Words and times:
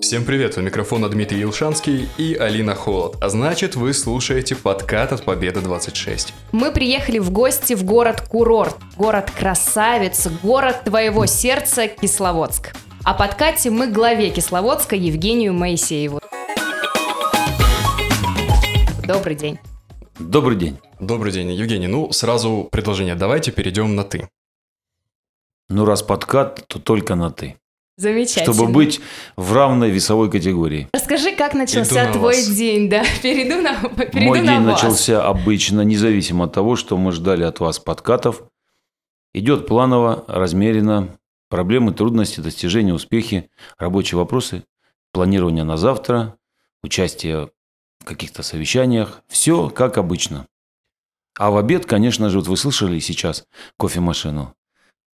Всем 0.00 0.24
привет, 0.24 0.58
у 0.58 0.62
микрофона 0.62 1.08
Дмитрий 1.08 1.44
Илшанский 1.44 2.08
и 2.18 2.34
Алина 2.34 2.74
Холод. 2.74 3.18
А 3.20 3.28
значит, 3.28 3.76
вы 3.76 3.94
слушаете 3.94 4.56
подкат 4.56 5.12
от 5.12 5.24
Победы 5.24 5.60
26. 5.60 6.34
Мы 6.50 6.72
приехали 6.72 7.20
в 7.20 7.30
гости 7.30 7.74
в 7.74 7.84
город-курорт, 7.84 8.76
город-красавец, 8.96 10.26
город 10.42 10.82
твоего 10.84 11.26
сердца 11.26 11.86
Кисловодск. 11.86 12.74
О 13.04 13.14
подкате 13.14 13.70
мы 13.70 13.86
главе 13.86 14.30
Кисловодска 14.30 14.96
Евгению 14.96 15.54
Моисееву. 15.54 16.18
Добрый 19.06 19.36
день. 19.36 19.60
Добрый 20.18 20.56
день. 20.56 20.78
Добрый 20.98 21.30
день, 21.30 21.52
Евгений. 21.52 21.86
Ну, 21.86 22.10
сразу 22.10 22.68
предложение. 22.72 23.14
Давайте 23.14 23.52
перейдем 23.52 23.94
на 23.94 24.02
«ты». 24.02 24.28
Ну, 25.68 25.84
раз 25.84 26.02
подкат, 26.02 26.66
то 26.66 26.80
только 26.80 27.14
на 27.14 27.30
«ты». 27.30 27.56
Замечательно. 27.96 28.52
Чтобы 28.52 28.72
быть 28.72 29.00
в 29.36 29.52
равной 29.54 29.90
весовой 29.90 30.30
категории. 30.30 30.88
Расскажи, 30.92 31.34
как 31.34 31.54
начался 31.54 32.02
Иду 32.02 32.08
на 32.08 32.12
твой 32.12 32.34
вас. 32.36 32.48
день, 32.48 32.90
да? 32.90 33.04
Перейду 33.22 33.62
на, 33.62 33.74
перейду 33.88 34.28
Мой 34.28 34.40
на 34.42 34.58
день 34.58 34.66
вас. 34.66 34.82
начался 34.82 35.26
обычно, 35.26 35.80
независимо 35.80 36.44
от 36.44 36.52
того, 36.52 36.76
что 36.76 36.98
мы 36.98 37.12
ждали 37.12 37.42
от 37.42 37.58
вас 37.60 37.78
подкатов. 37.78 38.42
Идет 39.32 39.66
планово, 39.66 40.24
размеренно. 40.28 41.16
Проблемы, 41.48 41.92
трудности, 41.94 42.40
достижения, 42.40 42.92
успехи, 42.92 43.48
рабочие 43.78 44.18
вопросы, 44.18 44.64
планирование 45.12 45.64
на 45.64 45.76
завтра, 45.76 46.36
участие 46.82 47.50
в 48.00 48.04
каких-то 48.04 48.42
совещаниях. 48.42 49.22
Все 49.28 49.70
как 49.70 49.96
обычно. 49.96 50.46
А 51.38 51.50
в 51.50 51.56
обед, 51.56 51.86
конечно 51.86 52.28
же, 52.30 52.38
вот 52.38 52.48
вы 52.48 52.56
слышали 52.56 52.98
сейчас 52.98 53.44
кофемашину. 53.78 54.54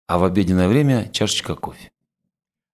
А 0.07 0.19
в 0.19 0.24
обеденное 0.24 0.69
время 0.69 1.09
чашечка 1.12 1.55
кофе. 1.57 1.91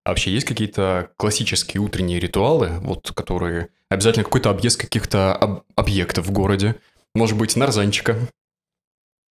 А 0.07 0.11
вообще 0.11 0.31
есть 0.31 0.45
какие-то 0.45 1.11
классические 1.17 1.81
утренние 1.81 2.17
ритуалы, 2.17 2.79
вот 2.79 3.11
которые 3.13 3.71
обязательно 3.89 4.23
какой-то 4.23 4.49
объезд 4.49 4.79
каких-то 4.79 5.35
об- 5.35 5.63
объектов 5.75 6.27
в 6.27 6.31
городе? 6.31 6.77
Может 7.13 7.37
быть, 7.37 7.57
нарзанчика 7.57 8.17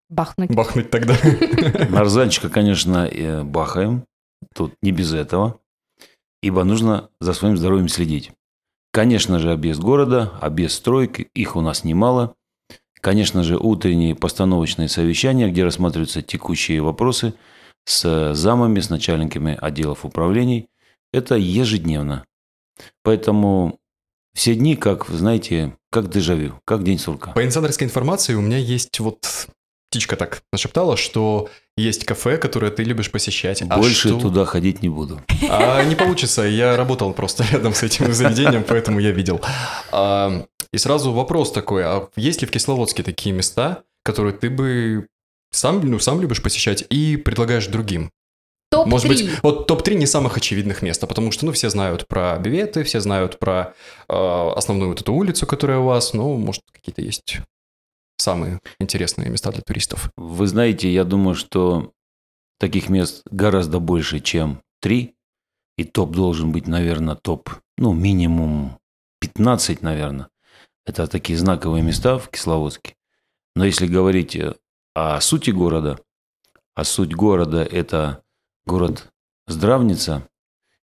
Бахнуть. 0.09 0.49
бахнуть 0.49 0.89
тогда? 0.89 1.16
Нарзанчика, 1.89 2.49
конечно, 2.49 3.08
э, 3.08 3.44
бахаем. 3.44 4.03
Тут 4.53 4.73
не 4.81 4.91
без 4.91 5.14
этого. 5.14 5.61
Ибо 6.44 6.66
нужно 6.66 7.09
за 7.21 7.31
своим 7.31 7.55
здоровьем 7.55 7.88
следить. 7.88 8.33
Конечно 8.92 9.39
же, 9.39 9.53
объезд 9.53 9.80
города, 9.80 10.33
объезд 10.42 10.75
стройки, 10.75 11.30
их 11.33 11.55
у 11.55 11.61
нас 11.61 11.86
немало. 11.86 12.36
Конечно 12.99 13.44
же, 13.44 13.55
утренние 13.55 14.14
постановочные 14.14 14.89
совещания, 14.89 15.47
где 15.47 15.64
рассматриваются 15.64 16.21
текущие 16.21 16.81
вопросы 16.81 17.33
с 17.86 18.33
замами, 18.33 18.80
с 18.80 18.89
начальниками 18.89 19.58
отделов 19.59 20.05
управлений. 20.05 20.67
Это 21.16 21.35
ежедневно. 21.35 22.25
Поэтому 23.02 23.80
все 24.33 24.53
дни, 24.53 24.75
как, 24.75 25.08
знаете, 25.08 25.77
как 25.89 26.09
дежавю, 26.09 26.59
как 26.66 26.83
день 26.83 26.99
сурка. 26.99 27.31
По 27.31 27.45
инсайдерской 27.45 27.88
информации 27.88 28.33
у 28.33 28.41
меня 28.41 28.58
есть 28.58 28.99
вот 28.99 29.47
птичка 29.89 30.17
так 30.17 30.41
нашептала, 30.52 30.97
что 30.97 31.49
есть 31.77 32.03
кафе, 32.03 32.38
которое 32.38 32.69
ты 32.69 32.83
любишь 32.83 33.11
посещать. 33.11 33.61
А 33.61 33.77
Больше 33.77 34.09
что- 34.09 34.19
туда 34.19 34.43
ходить 34.43 34.81
не 34.81 34.89
буду. 34.89 35.21
А 35.49 35.81
не 35.86 35.95
получится, 35.95 36.41
я 36.41 36.75
работал 36.75 37.13
просто 37.13 37.45
рядом 37.52 37.73
с 37.73 37.81
этим 37.81 38.11
заведением, 38.11 38.66
поэтому 38.67 38.99
я 38.99 39.11
видел. 39.11 39.39
А, 39.93 40.45
и 40.73 40.77
сразу 40.77 41.13
вопрос 41.13 41.53
такой, 41.53 41.86
а 41.86 42.09
есть 42.17 42.41
ли 42.41 42.47
в 42.47 42.52
Кисловодске 42.52 43.03
такие 43.03 43.33
места, 43.33 43.83
которые 44.03 44.33
ты 44.33 44.49
бы 44.49 45.08
сам, 45.53 45.80
ну, 45.80 45.97
сам 45.99 46.19
любишь 46.19 46.41
посещать 46.41 46.83
и 46.89 47.16
предлагаешь 47.16 47.67
другим? 47.67 48.11
Топ-3. 48.75 48.89
Может 48.89 49.07
быть, 49.07 49.29
вот 49.43 49.67
топ-3 49.67 49.95
не 49.95 50.05
самых 50.05 50.37
очевидных 50.37 50.81
места, 50.81 51.07
потому 51.07 51.31
что, 51.31 51.45
ну, 51.45 51.51
все 51.51 51.69
знают 51.69 52.07
про 52.07 52.37
биветы, 52.37 52.83
все 52.83 52.99
знают 52.99 53.39
про 53.39 53.73
э, 54.07 54.13
основную 54.55 54.89
вот 54.89 55.01
эту 55.01 55.13
улицу, 55.13 55.47
которая 55.47 55.79
у 55.79 55.85
вас, 55.85 56.13
ну, 56.13 56.37
может, 56.37 56.63
какие-то 56.71 57.01
есть 57.01 57.39
самые 58.17 58.59
интересные 58.79 59.29
места 59.29 59.51
для 59.51 59.61
туристов. 59.61 60.11
Вы 60.17 60.47
знаете, 60.47 60.91
я 60.91 61.03
думаю, 61.03 61.35
что 61.35 61.91
таких 62.59 62.89
мест 62.89 63.23
гораздо 63.30 63.80
больше, 63.80 64.19
чем 64.19 64.61
три. 64.81 65.15
И 65.77 65.83
топ 65.83 66.11
должен 66.11 66.52
быть, 66.52 66.67
наверное, 66.67 67.15
топ, 67.15 67.49
ну, 67.77 67.93
минимум 67.93 68.77
15, 69.19 69.81
наверное. 69.81 70.30
Это 70.85 71.08
такие 71.08 71.37
знаковые 71.37 71.83
места 71.83 72.17
в 72.17 72.30
Кисловодске. 72.30 72.95
Но 73.55 73.65
если 73.65 73.87
говорить 73.87 74.37
о 74.93 75.19
сути 75.19 75.52
города, 75.52 75.99
а 76.75 76.83
суть 76.83 77.14
города– 77.14 77.64
это 77.71 78.21
город 78.65 79.11
Здравница, 79.48 80.27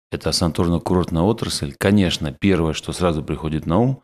это 0.10 0.30
санаторно-курортная 0.30 1.24
отрасль, 1.24 1.74
конечно, 1.78 2.32
первое, 2.32 2.72
что 2.72 2.94
сразу 2.94 3.22
приходит 3.22 3.66
на 3.66 3.80
ум, 3.80 4.04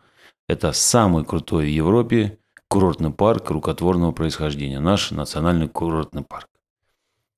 это 0.50 0.74
самый 0.74 1.24
крутой 1.24 1.66
в 1.66 1.70
Европе 1.70 2.38
курортный 2.68 3.12
парк 3.12 3.50
рукотворного 3.50 4.12
происхождения, 4.12 4.82
наш 4.82 5.12
национальный 5.12 5.70
курортный 5.70 6.24
парк. 6.24 6.50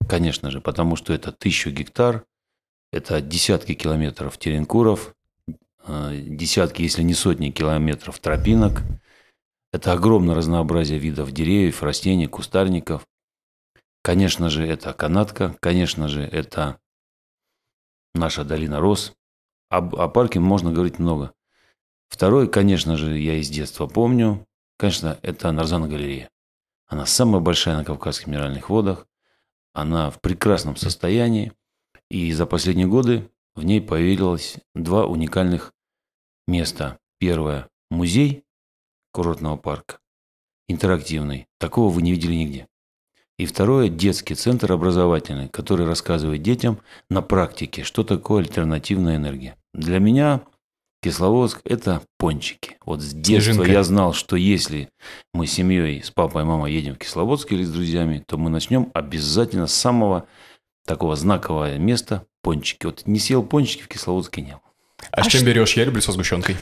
Конечно 0.09 0.49
же, 0.49 0.59
потому 0.59 0.95
что 0.95 1.13
это 1.13 1.31
тысячу 1.31 1.69
гектар, 1.69 2.25
это 2.91 3.21
десятки 3.21 3.75
километров 3.75 4.39
теренкуров, 4.39 5.13
э, 5.85 6.19
десятки, 6.25 6.81
если 6.81 7.03
не 7.03 7.13
сотни 7.13 7.51
километров 7.51 8.17
тропинок. 8.19 8.81
Это 9.71 9.94
огромное 9.94 10.35
разнообразие 10.35 10.97
видов 10.97 11.31
деревьев, 11.31 11.83
растений, 11.83 12.27
кустарников. 12.27 13.05
Конечно 14.03 14.49
же, 14.49 14.67
это 14.67 14.93
канатка, 14.93 15.55
конечно 15.61 16.09
же, 16.09 16.23
это 16.23 16.77
наша 18.13 18.43
долина 18.43 18.81
роз. 18.81 19.13
Об, 19.69 19.95
о 19.95 20.09
парке 20.09 20.41
можно 20.41 20.73
говорить 20.73 20.99
много. 20.99 21.33
Второе, 22.09 22.47
конечно 22.47 22.97
же, 22.97 23.17
я 23.17 23.35
из 23.35 23.49
детства 23.49 23.87
помню, 23.87 24.45
конечно, 24.77 25.17
это 25.21 25.51
Нарзана 25.53 25.87
галерея. 25.87 26.29
Она 26.85 27.05
самая 27.05 27.41
большая 27.41 27.77
на 27.77 27.85
Кавказских 27.85 28.27
минеральных 28.27 28.69
водах. 28.69 29.07
Она 29.73 30.11
в 30.11 30.19
прекрасном 30.19 30.75
состоянии. 30.75 31.53
И 32.09 32.31
за 32.33 32.45
последние 32.45 32.87
годы 32.87 33.31
в 33.55 33.63
ней 33.63 33.81
появилось 33.81 34.57
два 34.75 35.05
уникальных 35.05 35.73
места. 36.45 36.99
Первое– 37.19 37.69
музей 37.89 38.43
курортного 39.13 39.55
парка, 39.55 39.99
интерактивный. 40.67 41.47
Такого 41.57 41.91
вы 41.91 42.01
не 42.01 42.11
видели 42.11 42.35
нигде. 42.35 42.67
И 43.39 43.45
второе– 43.45 43.88
детский 43.89 44.35
центр 44.35 44.71
образовательный, 44.71 45.47
который 45.49 45.85
рассказывает 45.88 46.41
детям 46.44 46.79
на 47.09 47.21
практике, 47.21 47.83
что 47.83 48.03
такое 48.03 48.41
альтернативная 48.44 49.16
энергия. 49.16 49.55
Для 49.73 49.99
меня 49.99 50.41
Кисловодск– 51.01 51.61
это 51.66 52.01
пончики. 52.17 52.77
Вот 52.85 53.01
с 53.01 53.11
детства 53.11 53.53
Снежинка. 53.53 53.71
я 53.71 53.83
знал, 53.83 54.13
что 54.13 54.35
если 54.35 54.89
мы 55.33 55.47
с 55.47 55.51
семьей, 55.51 56.03
с 56.03 56.11
папой 56.11 56.44
и 56.44 56.45
мамой 56.45 56.71
едем 56.73 56.95
в 56.95 56.99
Кисловодск 56.99 57.51
или 57.51 57.63
с 57.63 57.71
друзьями, 57.71 58.23
то 58.25 58.38
мы 58.38 58.49
начнем 58.49 58.91
обязательно 58.94 59.67
с 59.67 59.73
самого 59.73 60.27
такого 60.85 61.15
знакового 61.15 61.75
места– 61.77 62.25
пончики. 62.44 62.85
Вот 62.85 63.03
не 63.07 63.19
съел 63.19 63.41
пончики 63.44 63.81
в 63.81 63.88
Кисловодске 63.88 64.41
не 64.41 64.51
было. 64.51 64.61
А, 65.11 65.21
А 65.21 65.23
с 65.23 65.27
чем 65.27 65.41
ш- 65.41 65.47
берешь? 65.47 65.75
Я 65.75 65.85
люблю 65.85 66.01
со 66.01 66.11
сгущенкой. 66.11 66.55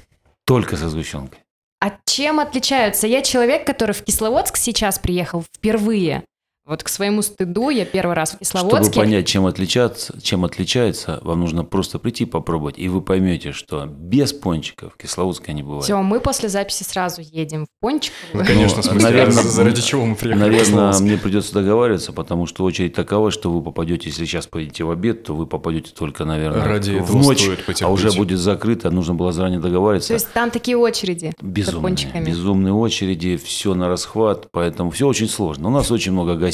Только 0.45 0.77
со 0.77 0.89
сгущенкой. 0.89 1.39
А 1.79 1.91
чем 2.05 2.39
отличаются? 2.39 3.07
Я 3.07 3.21
человек, 3.23 3.65
который 3.67 3.93
в 3.93 4.03
Кисловодск 4.03 4.57
сейчас 4.57 4.99
приехал 4.99 5.43
впервые. 5.43 6.23
Вот 6.67 6.83
к 6.83 6.89
своему 6.89 7.23
стыду 7.23 7.69
я 7.69 7.85
первый 7.85 8.15
раз 8.15 8.29
в 8.39 8.45
Чтобы 8.45 8.45
Кисловодске. 8.69 8.99
понять, 8.99 9.25
чем 9.25 9.47
отличаться, 9.47 10.21
чем 10.21 10.45
отличается, 10.45 11.19
вам 11.23 11.39
нужно 11.39 11.63
просто 11.63 11.97
прийти 11.97 12.25
попробовать, 12.25 12.77
и 12.77 12.87
вы 12.87 13.01
поймете, 13.01 13.51
что 13.51 13.87
без 13.87 14.31
пончиков 14.31 14.95
Кисловодска 14.95 15.53
не 15.53 15.63
бывает. 15.63 15.85
Все, 15.85 15.99
мы 16.03 16.19
после 16.19 16.49
записи 16.49 16.83
сразу 16.83 17.21
едем 17.21 17.65
в 17.65 17.67
Пончик. 17.81 18.13
Ну, 18.33 18.45
конечно, 18.45 18.83
Ну, 18.93 19.01
наверное, 19.01 19.39
а 19.39 19.47
заради 19.47 19.81
чего 19.81 20.05
мы 20.05 20.15
приехали? 20.15 20.43
Наверное, 20.43 20.93
мне 20.99 21.17
придется 21.17 21.51
договариваться, 21.55 22.13
потому 22.13 22.45
что 22.45 22.63
очередь 22.63 22.93
такова, 22.93 23.31
что 23.31 23.51
вы 23.51 23.63
попадете, 23.63 24.09
если 24.09 24.25
сейчас 24.25 24.45
поедете 24.45 24.83
в 24.83 24.91
обед, 24.91 25.23
то 25.23 25.33
вы 25.33 25.47
попадете 25.47 25.91
только, 25.97 26.25
наверное, 26.25 26.63
Ради 26.63 26.91
в 26.91 27.03
этого 27.05 27.17
ночь, 27.23 27.49
а 27.81 27.91
уже 27.91 28.11
будет 28.11 28.37
закрыто, 28.37 28.91
нужно 28.91 29.15
было 29.15 29.31
заранее 29.31 29.59
договориться. 29.59 30.09
То 30.09 30.13
есть 30.13 30.31
там 30.31 30.51
такие 30.51 30.77
очереди 30.77 31.33
Безумные, 31.41 31.81
пончиками. 31.81 32.25
безумные 32.25 32.73
очереди, 32.73 33.37
все 33.43 33.73
на 33.73 33.87
расхват, 33.87 34.49
поэтому 34.51 34.91
все 34.91 35.07
очень 35.07 35.27
сложно. 35.27 35.69
У 35.69 35.71
нас 35.71 35.89
очень 35.89 36.11
много 36.11 36.35
гостей. 36.35 36.50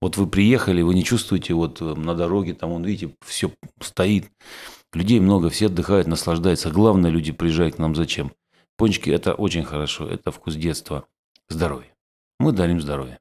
Вот 0.00 0.16
вы 0.16 0.28
приехали, 0.28 0.82
вы 0.82 0.94
не 0.94 1.02
чувствуете 1.02 1.54
вот 1.54 1.80
э, 1.80 1.84
на 1.84 2.14
дороге, 2.14 2.54
там, 2.54 2.70
вон, 2.70 2.84
видите, 2.84 3.14
все 3.24 3.50
стоит. 3.80 4.30
Людей 4.92 5.18
много, 5.20 5.50
все 5.50 5.66
отдыхают, 5.66 6.06
наслаждаются. 6.06 6.70
Главное, 6.70 7.10
люди 7.10 7.32
приезжают 7.32 7.76
к 7.76 7.78
нам 7.78 7.94
зачем? 7.96 8.32
Пончики– 8.76 9.10
это 9.10 9.34
очень 9.34 9.64
хорошо, 9.64 10.06
это 10.08 10.30
вкус 10.30 10.54
детства, 10.54 11.04
здоровье. 11.48 11.90
Мы 12.38 12.52
дарим 12.52 12.80
здоровье. 12.80 13.18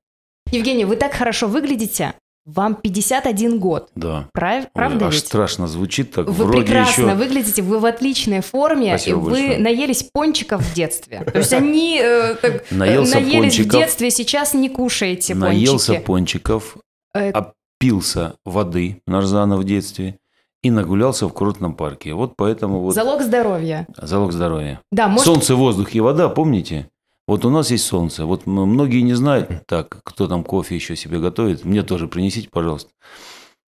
Евгений, 0.51 0.85
вы 0.85 0.95
так 0.95 1.13
хорошо 1.13 1.47
выглядите. 1.47 2.13
Вам 2.47 2.75
51 2.75 3.59
год. 3.59 3.89
Да. 3.93 4.29
Прав- 4.33 4.63
Ой, 4.63 4.69
Правда 4.73 5.07
аж 5.07 5.15
ведь? 5.15 5.25
страшно 5.27 5.67
звучит 5.67 6.11
так. 6.13 6.27
Вы 6.27 6.45
Вроде 6.45 6.61
прекрасно 6.61 7.01
еще... 7.03 7.15
выглядите, 7.15 7.61
вы 7.61 7.77
в 7.79 7.85
отличной 7.85 8.39
форме, 8.41 8.97
Спасибо 8.97 9.17
и 9.17 9.21
вы 9.21 9.29
большое. 9.31 9.57
наелись 9.59 10.03
пончиков 10.03 10.61
в 10.61 10.73
детстве. 10.73 11.23
То 11.25 11.39
есть 11.39 11.51
они 11.51 11.99
э, 12.01 12.35
так, 12.41 12.63
э, 12.71 12.75
Наелся 12.75 13.15
наелись 13.19 13.53
в 13.55 13.57
пончиков. 13.57 13.79
детстве, 13.81 14.09
сейчас 14.11 14.53
не 14.53 14.69
кушаете 14.69 15.35
Наелся 15.35 15.91
пончики. 15.93 16.05
пончиков, 16.05 16.77
Э, 17.13 17.31
опился 17.31 18.35
воды 18.45 19.01
нарзана 19.07 19.57
в 19.57 19.63
детстве 19.65 20.17
и 20.63 20.71
нагулялся 20.71 21.27
в 21.27 21.33
курортном 21.33 21.75
парке. 21.75 22.13
Вот 22.13 22.33
поэтому 22.37 22.79
вот 22.79 22.95
Залог 22.95 23.21
здоровья. 23.23 23.87
залог 24.01 24.31
здоровья. 24.31 24.79
Да, 24.91 25.07
может, 25.07 25.25
Солнце, 25.25 25.55
воздух 25.55 25.93
и 25.95 25.99
вода, 25.99 26.29
помните? 26.29 26.89
Вот 27.27 27.43
у 27.43 27.49
нас 27.49 27.71
есть 27.71 27.85
солнце. 27.85 28.25
Вот 28.25 28.45
многие 28.45 29.01
не 29.01 29.13
знают, 29.13 29.67
так, 29.67 30.01
кто 30.03 30.27
там 30.27 30.43
кофе 30.43 30.75
еще 30.75 30.95
себе 30.95 31.19
готовит. 31.19 31.65
Мне 31.65 31.83
тоже 31.83 32.07
принесите, 32.07 32.49
пожалуйста. 32.49 32.91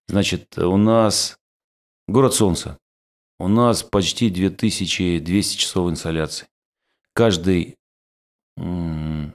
Значит, 0.08 0.58
у 0.58 0.78
нас 0.78 1.38
город 2.08 2.34
солнца. 2.34 2.78
У 3.38 3.48
нас 3.48 3.84
почти 3.84 4.30
2200 4.30 5.58
часов 5.58 5.90
инсоляции. 5.90 6.48
Каждый 7.14 7.76
м, 8.58 9.34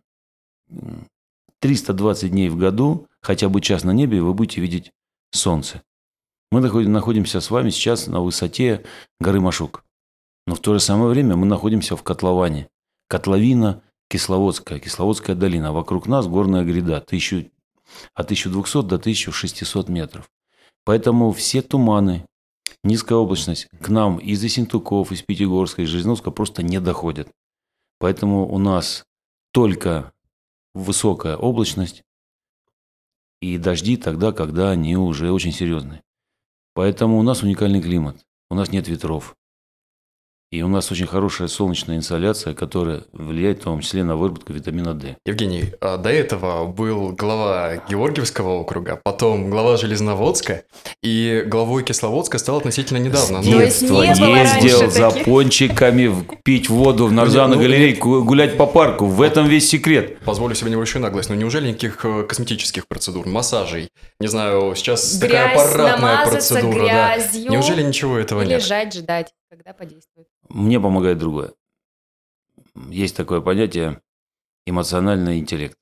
м, 0.70 1.08
320 1.60 2.30
дней 2.30 2.48
в 2.48 2.56
году, 2.56 3.08
хотя 3.20 3.48
бы 3.48 3.60
час 3.60 3.84
на 3.84 3.92
небе, 3.92 4.20
вы 4.20 4.34
будете 4.34 4.60
видеть 4.60 4.92
солнце. 5.30 5.82
Мы 6.50 6.60
находи- 6.60 6.88
находимся 6.88 7.40
с 7.40 7.50
вами 7.50 7.70
сейчас 7.70 8.06
на 8.06 8.20
высоте 8.20 8.84
горы 9.20 9.40
Машук. 9.40 9.84
Но 10.46 10.54
в 10.54 10.60
то 10.60 10.74
же 10.74 10.80
самое 10.80 11.08
время 11.08 11.36
мы 11.36 11.46
находимся 11.46 11.96
в 11.96 12.02
котловане. 12.02 12.68
Котловина 13.08 13.82
Кисловодская, 14.08 14.78
Кисловодская 14.78 15.36
долина. 15.36 15.72
Вокруг 15.72 16.06
нас 16.06 16.26
горная 16.26 16.64
гряда. 16.64 17.00
Тысячу, 17.00 17.50
от 18.14 18.26
1200 18.26 18.82
до 18.82 18.96
1600 18.96 19.88
метров. 19.88 20.30
Поэтому 20.84 21.32
все 21.32 21.62
туманы, 21.62 22.26
низкая 22.82 23.18
облачность 23.18 23.68
к 23.80 23.88
нам 23.88 24.18
из 24.18 24.42
Ессентуков, 24.42 25.12
из 25.12 25.22
Пятигорска, 25.22 25.82
из 25.82 25.88
Железновска 25.88 26.30
просто 26.30 26.62
не 26.62 26.80
доходят. 26.80 27.28
Поэтому 27.98 28.46
у 28.52 28.58
нас 28.58 29.04
только 29.52 30.12
высокая 30.74 31.36
облачность 31.36 32.02
и 33.40 33.58
дожди 33.58 33.96
тогда, 33.96 34.32
когда 34.32 34.70
они 34.70 34.96
уже 34.96 35.30
очень 35.30 35.52
серьезные. 35.52 36.02
Поэтому 36.74 37.18
у 37.18 37.22
нас 37.22 37.42
уникальный 37.42 37.80
климат. 37.80 38.24
У 38.50 38.54
нас 38.54 38.70
нет 38.70 38.88
ветров. 38.88 39.36
И 40.52 40.62
у 40.62 40.68
нас 40.68 40.92
очень 40.92 41.06
хорошая 41.06 41.48
солнечная 41.48 41.96
инсоляция, 41.96 42.54
которая 42.54 43.02
влияет 43.12 43.58
в 43.60 43.64
том 43.64 43.80
числе 43.80 44.04
на 44.04 44.14
выработку 44.14 44.52
витамина 44.52 44.94
D. 44.94 45.16
Евгений, 45.26 45.72
а 45.80 45.96
до 45.96 46.10
этого 46.10 46.66
был 46.66 47.08
глава 47.10 47.76
Георгиевского 47.88 48.50
округа, 48.60 49.00
потом 49.02 49.50
глава 49.50 49.76
Железноводска, 49.76 50.62
и 51.02 51.42
главой 51.44 51.82
Кисловодска 51.82 52.38
стал 52.38 52.58
относительно 52.58 52.98
недавно. 52.98 53.42
С 53.42 53.46
Ну, 53.46 53.58
детства 53.58 54.02
не 54.04 54.14
было 54.14 54.36
ездил 54.36 54.90
за 54.90 55.10
таких? 55.10 55.24
пончиками, 55.24 56.06
в- 56.06 56.24
пить 56.44 56.68
воду 56.68 57.06
в 57.06 57.12
Нарзану 57.12 57.56
Ну, 57.56 57.60
галерейку, 57.62 58.22
гулять 58.22 58.56
по 58.56 58.66
парку. 58.66 59.06
В 59.06 59.22
этом 59.22 59.48
весь 59.48 59.68
секрет. 59.68 60.20
Позволю 60.20 60.54
себе 60.54 60.70
небольшую 60.70 61.02
наглость, 61.02 61.30
но 61.30 61.34
неужели 61.34 61.68
никаких 61.70 62.04
э, 62.04 62.22
косметических 62.28 62.86
процедур, 62.86 63.26
массажей? 63.26 63.88
Не 64.24 64.28
знаю, 64.28 64.74
сейчас 64.74 65.18
такая 65.18 65.54
грязь, 65.54 65.66
аппаратная 65.68 65.96
намазаться 65.98 66.54
процедура, 66.54 66.86
да. 66.86 67.14
грязью. 67.14 67.50
Неужели 67.50 67.82
ничего 67.82 68.16
этого 68.16 68.40
и 68.40 68.46
нет? 68.46 68.62
лежать, 68.62 68.94
ждать, 68.94 69.34
когда 69.50 69.74
подействует. 69.74 70.28
Мне 70.48 70.80
помогает 70.80 71.18
другое. 71.18 71.52
Есть 72.88 73.16
такое 73.16 73.42
понятие 73.42 74.00
эмоциональный 74.64 75.38
интеллект. 75.38 75.76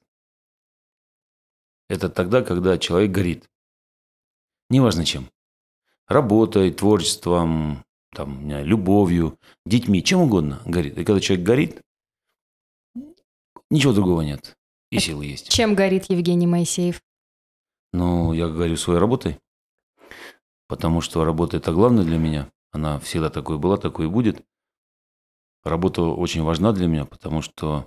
Это 1.89 2.09
тогда, 2.09 2.43
когда 2.43 2.79
человек 2.79 3.13
горит. 3.13 3.49
Неважно 4.71 5.05
чем. 5.05 5.31
Работой, 6.09 6.73
творчеством, 6.73 7.85
там, 8.13 8.43
не 8.43 8.51
знаю, 8.55 8.67
любовью, 8.67 9.39
детьми, 9.65 10.03
чем 10.03 10.23
угодно 10.23 10.61
горит. 10.65 10.99
И 10.99 11.05
когда 11.05 11.21
человек 11.21 11.47
горит, 11.47 11.81
ничего 13.71 13.93
другого 13.93 14.23
нет. 14.23 14.57
И 14.91 14.99
силы 14.99 15.27
есть. 15.27 15.49
Чем 15.49 15.77
горит 15.77 16.07
Евгений 16.09 16.49
Моисеев? 16.49 17.01
Ну, 17.93 18.33
я 18.33 18.49
говорю 18.49 18.77
своей 18.77 18.99
работой, 18.99 19.39
потому 20.67 21.01
что 21.01 21.25
работа– 21.25 21.57
это 21.59 21.73
главное 21.73 22.05
для 22.05 22.19
меня. 22.19 22.51
Она 22.71 22.99
всегда 23.01 23.29
такой 23.29 23.59
была, 23.59 23.77
такой 23.77 24.07
и 24.07 24.09
будет. 24.09 24.43
Работа 25.63 26.03
очень 26.03 26.43
важна 26.43 26.73
для 26.73 26.87
меня, 26.87 27.05
потому 27.05 27.43
что 27.43 27.87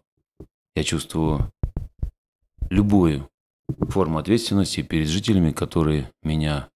я 0.75 0.83
чувствую 0.83 1.51
любую 2.69 3.29
форму 3.89 4.19
ответственности 4.19 4.81
перед 4.81 5.07
жителями, 5.07 5.51
которые 5.51 6.11
меня 6.21 6.69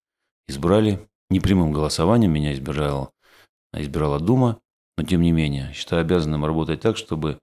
избрали. 0.48 1.08
Непрямым 1.30 1.72
голосованием 1.72 2.34
меня 2.34 2.54
избирала, 2.54 3.12
избирала 3.72 4.20
Дума, 4.20 4.60
но 4.98 5.04
тем 5.04 5.22
не 5.22 5.32
менее 5.32 5.72
считаю 5.74 6.02
обязанным 6.02 6.44
работать 6.44 6.82
так, 6.82 6.98
чтобы 6.98 7.40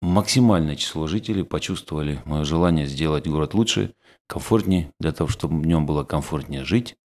максимальное 0.00 0.76
число 0.76 1.06
жителей 1.06 1.42
почувствовали 1.42 2.22
мое 2.24 2.44
желание 2.44 2.86
сделать 2.86 3.26
город 3.26 3.52
лучше, 3.52 3.94
комфортнее, 4.26 4.92
для 4.98 5.12
того, 5.12 5.28
чтобы 5.28 5.60
в 5.60 5.66
нем 5.66 5.86
было 5.86 6.04
комфортнее 6.04 6.64
жить, 6.64 6.96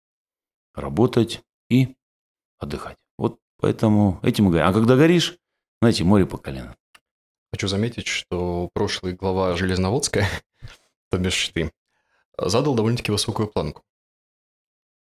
работать 0.74 1.42
и 1.68 1.96
отдыхать. 2.58 2.98
Вот 3.18 3.38
поэтому 3.58 4.18
этим 4.22 4.46
и 4.46 4.48
говорю. 4.48 4.66
А 4.66 4.72
когда 4.72 4.96
горишь, 4.96 5.36
знаете, 5.80 6.04
море 6.04 6.26
по 6.26 6.38
колено. 6.38 6.76
Хочу 7.52 7.68
заметить, 7.68 8.06
что 8.06 8.70
прошлый 8.72 9.12
глава 9.12 9.56
Железноводска, 9.56 10.26
то 11.10 11.18
бишь 11.18 11.48
ты, 11.48 11.72
задал 12.38 12.74
довольно-таки 12.74 13.12
высокую 13.12 13.48
планку. 13.48 13.82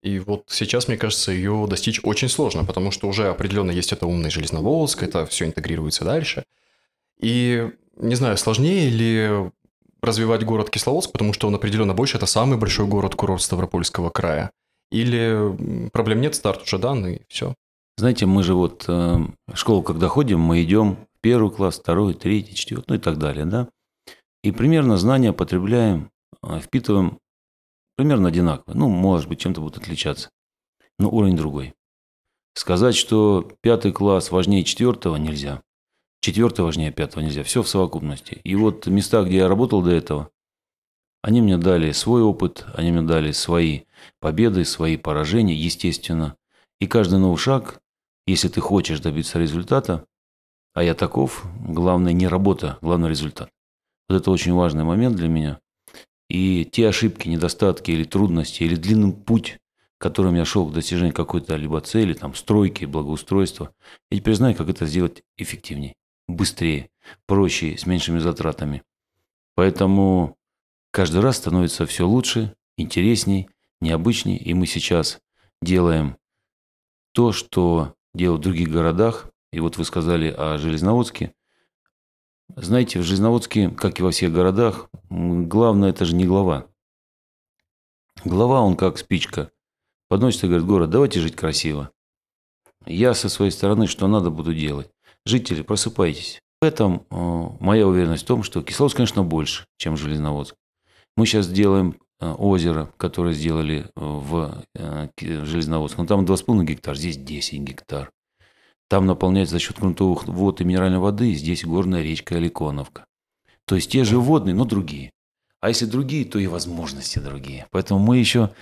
И 0.02 0.18
вот 0.18 0.46
сейчас, 0.48 0.88
мне 0.88 0.96
кажется, 0.96 1.30
ее 1.30 1.66
достичь 1.68 2.00
очень 2.02 2.28
сложно, 2.28 2.64
потому 2.64 2.90
что 2.90 3.06
уже 3.06 3.28
определенно 3.28 3.70
есть 3.70 3.92
это 3.92 4.06
умный 4.06 4.30
Железноводск, 4.30 5.02
это 5.02 5.26
все 5.26 5.44
интегрируется 5.44 6.04
дальше. 6.04 6.44
И 7.20 7.70
не 7.96 8.14
знаю, 8.16 8.36
сложнее 8.36 8.88
ли 8.90 9.52
развивать 10.02 10.44
город 10.44 10.70
Кисловодск, 10.70 11.12
потому 11.12 11.32
что 11.32 11.46
он 11.46 11.54
определенно 11.54 11.94
больше, 11.94 12.16
это 12.16 12.26
самый 12.26 12.58
большой 12.58 12.86
город-курорт 12.86 13.42
Ставропольского 13.42 14.10
края. 14.10 14.50
Или 14.90 15.88
проблем 15.90 16.20
нет, 16.20 16.34
старт 16.34 16.62
уже 16.62 16.78
дан, 16.78 17.06
и 17.06 17.20
все. 17.28 17.54
Знаете, 17.96 18.26
мы 18.26 18.42
же 18.42 18.54
вот 18.54 18.84
э, 18.88 18.92
в 18.92 19.56
школу, 19.56 19.82
когда 19.82 20.08
ходим, 20.08 20.40
мы 20.40 20.62
идем 20.62 20.96
в 20.96 21.20
первый 21.20 21.50
класс, 21.50 21.78
второй, 21.78 22.14
третий, 22.14 22.54
четвертый, 22.54 22.86
ну 22.88 22.94
и 22.96 22.98
так 22.98 23.18
далее, 23.18 23.44
да? 23.44 23.68
И 24.42 24.50
примерно 24.50 24.96
знания 24.96 25.32
потребляем, 25.32 26.10
э, 26.42 26.58
впитываем 26.60 27.18
примерно 27.96 28.28
одинаково. 28.28 28.74
Ну, 28.74 28.88
может 28.88 29.28
быть, 29.28 29.40
чем-то 29.40 29.60
будут 29.60 29.78
отличаться. 29.78 30.30
Но 30.98 31.10
уровень 31.10 31.36
другой. 31.36 31.74
Сказать, 32.54 32.94
что 32.94 33.50
пятый 33.60 33.92
класс 33.92 34.30
важнее 34.30 34.64
четвертого 34.64 35.16
нельзя. 35.16 35.62
Четвертый 36.22 36.64
важнее 36.64 36.92
пятого 36.92 37.24
нельзя. 37.24 37.42
Все 37.42 37.64
в 37.64 37.68
совокупности. 37.68 38.40
И 38.44 38.54
вот 38.54 38.86
места, 38.86 39.24
где 39.24 39.38
я 39.38 39.48
работал 39.48 39.82
до 39.82 39.90
этого, 39.90 40.30
они 41.20 41.40
мне 41.40 41.58
дали 41.58 41.90
свой 41.90 42.22
опыт, 42.22 42.64
они 42.74 42.92
мне 42.92 43.02
дали 43.02 43.32
свои 43.32 43.82
победы, 44.20 44.64
свои 44.64 44.96
поражения, 44.96 45.56
естественно. 45.56 46.36
И 46.80 46.86
каждый 46.86 47.18
новый 47.18 47.38
шаг, 47.38 47.80
если 48.28 48.46
ты 48.46 48.60
хочешь 48.60 49.00
добиться 49.00 49.40
результата, 49.40 50.06
а 50.74 50.84
я 50.84 50.94
таков, 50.94 51.44
главное 51.66 52.12
не 52.12 52.28
работа, 52.28 52.78
главное 52.82 53.10
результат. 53.10 53.50
Вот 54.08 54.14
это 54.14 54.30
очень 54.30 54.54
важный 54.54 54.84
момент 54.84 55.16
для 55.16 55.28
меня. 55.28 55.58
И 56.28 56.64
те 56.64 56.88
ошибки, 56.88 57.28
недостатки 57.28 57.90
или 57.90 58.04
трудности, 58.04 58.62
или 58.62 58.76
длинный 58.76 59.12
путь, 59.12 59.58
которым 59.98 60.36
я 60.36 60.44
шел 60.44 60.68
к 60.68 60.72
достижению 60.72 61.14
какой-то 61.14 61.56
либо 61.56 61.80
цели, 61.80 62.14
там, 62.14 62.36
стройки, 62.36 62.84
благоустройства, 62.84 63.74
я 64.12 64.18
теперь 64.18 64.36
знаю, 64.36 64.54
как 64.54 64.68
это 64.68 64.86
сделать 64.86 65.24
эффективнее, 65.36 65.94
быстрее, 66.36 66.90
проще, 67.26 67.76
с 67.76 67.86
меньшими 67.86 68.18
затратами. 68.18 68.82
Поэтому 69.54 70.36
каждый 70.90 71.20
раз 71.20 71.36
становится 71.36 71.86
все 71.86 72.06
лучше, 72.06 72.54
интересней, 72.76 73.48
необычней. 73.80 74.36
И 74.36 74.54
мы 74.54 74.66
сейчас 74.66 75.20
делаем 75.60 76.16
то, 77.12 77.32
что 77.32 77.94
делают 78.14 78.40
в 78.40 78.44
других 78.44 78.70
городах. 78.70 79.30
И 79.52 79.60
вот 79.60 79.76
вы 79.76 79.84
сказали 79.84 80.34
о 80.36 80.58
Железноводске. 80.58 81.34
Знаете, 82.56 82.98
в 82.98 83.02
Железноводске, 83.02 83.70
как 83.70 83.98
и 83.98 84.02
во 84.02 84.10
всех 84.10 84.32
городах, 84.32 84.88
главное 85.10 85.90
это 85.90 86.04
же 86.04 86.14
не 86.14 86.26
глава. 86.26 86.66
Глава, 88.24 88.60
он 88.60 88.76
как 88.76 88.98
спичка. 88.98 89.50
Подносит 90.08 90.44
и 90.44 90.46
говорит, 90.46 90.66
город, 90.66 90.90
давайте 90.90 91.20
жить 91.20 91.36
красиво. 91.36 91.90
Я 92.86 93.14
со 93.14 93.28
своей 93.28 93.50
стороны 93.50 93.86
что 93.86 94.06
надо 94.06 94.30
буду 94.30 94.54
делать. 94.54 94.90
Жители, 95.24 95.62
просыпайтесь. 95.62 96.40
В 96.60 96.64
этом 96.64 97.06
э, 97.10 97.48
моя 97.60 97.86
уверенность 97.86 98.24
в 98.24 98.26
том, 98.26 98.42
что 98.42 98.62
Кисловодск, 98.62 98.96
конечно, 98.96 99.22
больше, 99.24 99.66
чем 99.78 99.96
Железноводск. 99.96 100.54
Мы 101.16 101.26
сейчас 101.26 101.48
делаем 101.48 101.96
э, 102.20 102.30
озеро, 102.32 102.92
которое 102.96 103.34
сделали 103.34 103.86
э, 103.86 103.88
в 103.94 104.64
Железноводске. 105.18 106.02
Ну, 106.02 106.06
там 106.06 106.24
2,5 106.24 106.64
гектар, 106.64 106.96
здесь 106.96 107.16
10 107.16 107.60
гектар. 107.60 108.10
Там 108.88 109.06
наполняется 109.06 109.54
за 109.54 109.58
счет 109.58 109.78
грунтовых 109.78 110.28
вод 110.28 110.60
и 110.60 110.64
минеральной 110.64 110.98
воды, 110.98 111.32
здесь 111.34 111.64
горная 111.64 112.02
речка 112.02 112.36
Аликоновка. 112.36 113.06
То 113.66 113.74
есть 113.74 113.90
те 113.90 114.04
же 114.04 114.18
водные, 114.18 114.54
но 114.54 114.64
другие. 114.64 115.12
А 115.60 115.68
если 115.68 115.86
другие, 115.86 116.24
то 116.24 116.38
и 116.38 116.46
возможности 116.46 117.18
другие. 117.18 117.66
Поэтому 117.70 118.00
мы 118.00 118.18
еще 118.18 118.52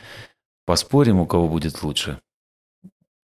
поспорим, 0.67 1.19
у 1.19 1.27
кого 1.27 1.49
будет 1.49 1.83
лучше. 1.83 2.21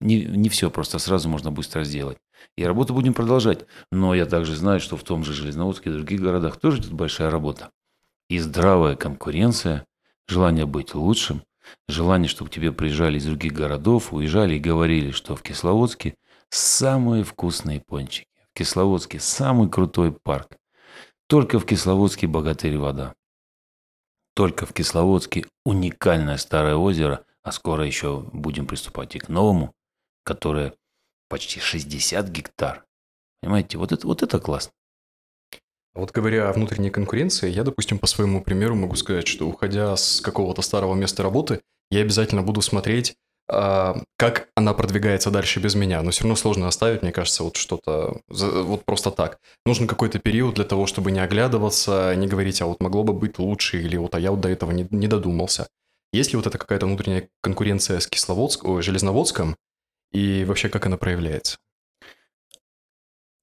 Не, 0.01 0.25
не 0.25 0.49
все 0.49 0.71
просто 0.71 0.99
сразу 0.99 1.29
можно 1.29 1.53
быстро 1.53 1.85
сделать. 1.85 2.19
И 2.57 2.65
работу 2.65 2.95
будем 2.95 3.15
продолжать. 3.15 3.67
Но 3.91 4.15
я 4.15 4.27
также 4.27 4.57
знаю, 4.57 4.81
что 4.81 4.97
в 4.97 5.05
том 5.05 5.25
же 5.25 5.33
Железноводске 5.33 5.91
и 5.91 5.93
других 5.93 6.21
городах 6.21 6.59
тоже 6.59 6.79
идет 6.79 6.93
большая 6.93 7.31
работа. 7.31 7.71
И 8.29 8.39
здравая 8.39 8.97
конкуренция, 8.97 9.87
желание 10.27 10.67
быть 10.67 10.95
лучшим, 10.95 11.43
желание, 11.89 12.29
чтобы 12.29 12.51
к 12.51 12.55
тебе 12.55 12.73
приезжали 12.73 13.19
из 13.19 13.27
других 13.27 13.53
городов, 13.53 14.13
уезжали 14.13 14.55
и 14.55 14.61
говорили, 14.61 15.11
что 15.11 15.37
в 15.37 15.43
Кисловодске 15.43 16.15
самые 16.49 17.25
вкусные 17.25 17.81
пончики. 17.81 18.29
В 18.53 18.59
Кисловодске 18.59 19.21
самый 19.21 19.69
крутой 19.69 20.13
парк. 20.13 20.57
Только 21.29 21.59
в 21.59 21.67
Кисловодске 21.67 22.27
богатырь 22.27 22.79
вода. 22.79 23.15
Только 24.35 24.67
в 24.67 24.73
Кисловодске 24.73 25.47
уникальное 25.65 26.37
старое 26.37 26.77
озеро, 26.77 27.25
а 27.43 27.53
скоро 27.53 27.87
еще 27.87 28.21
будем 28.33 28.67
приступать 28.67 29.15
и 29.17 29.19
к 29.19 29.29
новому, 29.29 29.75
которое 30.25 30.75
почти 31.29 31.61
60 31.61 32.29
гектар. 32.29 32.85
Понимаете, 33.41 33.79
вот 33.79 33.93
это, 33.93 34.07
вот 34.07 34.23
это 34.23 34.39
классно. 34.39 34.73
А 35.95 36.01
вот 36.01 36.13
говоря 36.13 36.49
о 36.49 36.53
внутренней 36.53 36.91
конкуренции, 36.91 37.49
я, 37.51 37.65
допустим, 37.65 37.99
по 37.99 38.07
своему 38.07 38.43
примеру 38.43 38.75
могу 38.75 38.97
сказать, 38.97 39.27
что 39.27 39.49
уходя 39.49 39.97
с 39.97 40.21
какого-то 40.21 40.61
старого 40.63 40.95
места 40.95 41.23
работы, 41.23 41.63
я 41.91 42.03
обязательно 42.03 42.43
буду 42.43 42.61
смотреть, 42.61 43.15
а, 43.49 44.03
как 44.19 44.49
она 44.57 44.75
продвигается 44.75 45.31
дальше 45.31 45.61
без 45.61 45.75
меня. 45.75 46.03
Но 46.03 46.11
все 46.11 46.25
равно 46.25 46.37
сложно 46.37 46.69
оставить, 46.69 47.03
мне 47.03 47.13
кажется, 47.13 47.45
вот 47.45 47.57
что-то 47.57 48.21
вот 48.29 48.85
просто 48.85 49.11
так. 49.11 49.39
Нужен 49.65 49.87
какой-то 49.87 50.19
период 50.19 50.57
для 50.57 50.65
того, 50.65 50.87
чтобы 50.87 51.13
не 51.13 51.21
оглядываться, 51.21 52.15
не 52.17 52.27
говорить, 52.27 52.61
а 52.61 52.67
вот 52.67 52.81
могло 52.81 53.05
бы 53.05 53.13
быть 53.13 53.39
лучше, 53.39 53.81
или 53.81 53.97
вот, 53.97 54.15
а 54.15 54.21
я 54.21 54.33
вот 54.33 54.41
до 54.41 54.49
этого 54.49 54.73
не, 54.73 54.87
не 54.91 55.09
додумался. 55.09 55.69
Есть 56.13 56.33
ли 56.33 56.37
вот 56.37 56.47
эта 56.47 56.59
какая-то 56.59 56.87
внутренняя 56.87 57.29
конкуренция 57.43 58.01
с 58.01 58.07
Кисловодском, 58.07 58.71
ой, 58.71 58.83
Железноводском, 58.83 59.57
и 60.13 60.45
вообще 60.45 60.69
как 60.69 60.87
она 60.87 60.97
проявляется? 60.97 61.59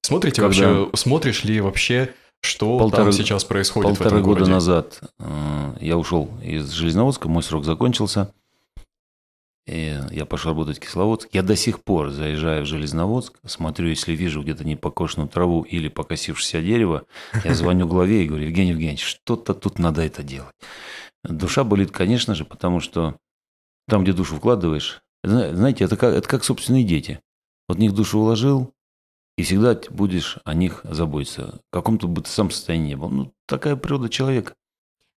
Смотрите 0.02 0.42
Когда... 0.42 0.70
вообще, 0.70 0.98
смотришь 0.98 1.44
ли 1.44 1.62
вообще 1.62 2.14
что 2.42 2.78
полтора, 2.78 3.06
там 3.06 3.14
сейчас 3.14 3.46
происходит 3.46 3.90
полтора 3.90 4.10
в 4.10 4.14
этом 4.14 4.24
года 4.24 4.40
городе? 4.40 4.52
назад 4.52 5.00
э, 5.20 5.78
я 5.80 5.98
ушел 5.98 6.30
из 6.44 6.70
Железноводска, 6.72 7.30
мой 7.30 7.42
срок 7.42 7.64
закончился. 7.64 8.34
И 9.66 9.98
я 10.12 10.26
пошел 10.26 10.52
работать 10.52 10.76
в 10.76 10.82
Кисловодск. 10.82 11.30
Я 11.32 11.42
до 11.42 11.56
сих 11.56 11.82
пор 11.86 12.10
заезжаю 12.10 12.64
в 12.64 12.68
Железноводск, 12.68 13.40
смотрю, 13.46 13.88
если 13.88 14.12
вижу 14.12 14.44
где-то 14.44 14.66
непокошенную 14.66 15.30
траву 15.30 15.62
или 15.62 15.88
покосившееся 15.88 16.62
дерево, 16.62 17.06
я 17.46 17.54
звоню 17.56 17.88
главе 17.88 18.24
и 18.26 18.28
говорю, 18.28 18.46
Евгений 18.46 18.72
Евгеньевич, 18.72 19.06
что-то 19.06 19.54
тут 19.54 19.80
надо 19.80 20.02
это 20.02 20.22
делать. 20.22 20.54
Душа 21.24 21.64
болит, 21.64 21.92
конечно 21.92 22.36
же, 22.36 22.44
потому 22.44 22.82
что 22.82 23.16
там, 23.88 24.04
где 24.04 24.12
душу 24.12 24.36
вкладываешь, 24.36 25.02
знаете, 25.24 25.86
это 25.86 25.98
как, 25.98 26.14
это 26.14 26.28
как 26.28 26.44
собственные 26.44 26.84
дети. 26.84 27.20
Вот 27.68 27.78
в 27.78 27.80
них 27.80 27.94
душу 27.94 28.20
вложил, 28.20 28.74
и 29.38 29.44
всегда 29.44 29.80
будешь 29.90 30.38
о 30.44 30.54
них 30.54 30.82
заботиться. 30.84 31.60
В 31.70 31.74
каком-то 31.74 32.08
бы 32.08 32.22
ты 32.22 32.30
сам 32.30 32.52
состоянии 32.52 32.90
не 32.90 32.96
был. 32.96 33.10
Ну, 33.10 33.34
такая 33.48 33.76
природа 33.76 34.10
человека. 34.10 34.54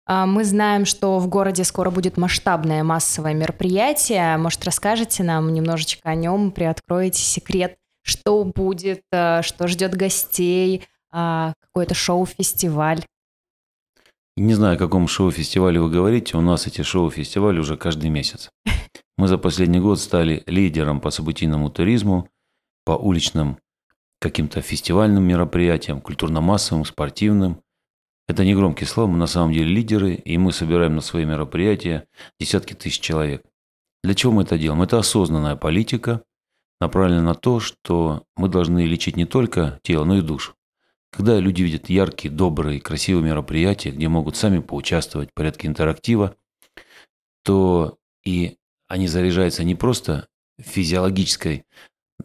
А, 0.06 0.24
мы 0.26 0.44
знаем, 0.44 0.84
что 0.84 1.18
в 1.18 1.28
городе 1.28 1.64
скоро 1.64 1.90
будет 1.90 2.16
масштабное 2.16 2.82
массовое 2.82 3.34
мероприятие. 3.34 4.36
Может, 4.38 4.64
расскажете 4.64 5.22
нам 5.22 5.52
немножечко 5.52 6.08
о 6.08 6.14
нем, 6.14 6.52
приоткроете 6.52 7.20
секрет, 7.20 7.76
что 8.02 8.44
будет, 8.44 9.02
э, 9.10 9.42
что 9.42 9.66
ждет 9.66 9.94
гостей, 9.94 10.86
а, 11.10 11.52
какое-то 11.60 11.94
шоу-фестиваль? 11.94 13.04
Не 14.36 14.54
знаю, 14.54 14.76
о 14.76 14.78
каком 14.78 15.08
шоу-фестивале 15.08 15.80
вы 15.80 15.90
говорите. 15.90 16.36
У 16.36 16.40
нас 16.40 16.66
эти 16.66 16.82
шоу-фестивали 16.82 17.58
уже 17.58 17.76
каждый 17.76 18.10
месяц. 18.10 18.50
Мы 19.18 19.28
за 19.28 19.38
последний 19.38 19.80
год 19.80 19.98
стали 19.98 20.42
лидером 20.46 21.00
по 21.00 21.10
событийному 21.10 21.70
туризму, 21.70 22.28
по 22.84 22.92
уличным 22.92 23.58
каким-то 24.20 24.60
фестивальным 24.60 25.24
мероприятиям, 25.24 26.00
культурно-массовым, 26.00 26.84
спортивным. 26.84 27.62
Это 28.28 28.44
не 28.44 28.54
громкие 28.54 28.86
слова, 28.86 29.10
мы 29.10 29.18
на 29.18 29.26
самом 29.26 29.52
деле 29.52 29.72
лидеры, 29.72 30.14
и 30.14 30.36
мы 30.36 30.52
собираем 30.52 30.94
на 30.96 31.00
свои 31.00 31.24
мероприятия 31.24 32.06
десятки 32.38 32.74
тысяч 32.74 33.00
человек. 33.00 33.42
Для 34.02 34.14
чего 34.14 34.32
мы 34.32 34.42
это 34.42 34.58
делаем? 34.58 34.82
Это 34.82 34.98
осознанная 34.98 35.56
политика, 35.56 36.22
направленная 36.80 37.22
на 37.22 37.34
то, 37.34 37.60
что 37.60 38.24
мы 38.36 38.48
должны 38.48 38.84
лечить 38.84 39.16
не 39.16 39.24
только 39.24 39.80
тело, 39.82 40.04
но 40.04 40.18
и 40.18 40.22
душу. 40.22 40.54
Когда 41.10 41.40
люди 41.40 41.62
видят 41.62 41.88
яркие, 41.88 42.32
добрые, 42.32 42.80
красивые 42.80 43.24
мероприятия, 43.24 43.90
где 43.90 44.08
могут 44.08 44.36
сами 44.36 44.58
поучаствовать 44.58 45.30
в 45.30 45.34
порядке 45.34 45.68
интерактива, 45.68 46.36
то 47.42 47.96
и 48.24 48.58
они 48.88 49.08
заряжаются 49.08 49.64
не 49.64 49.74
просто 49.74 50.28
физиологической 50.58 51.64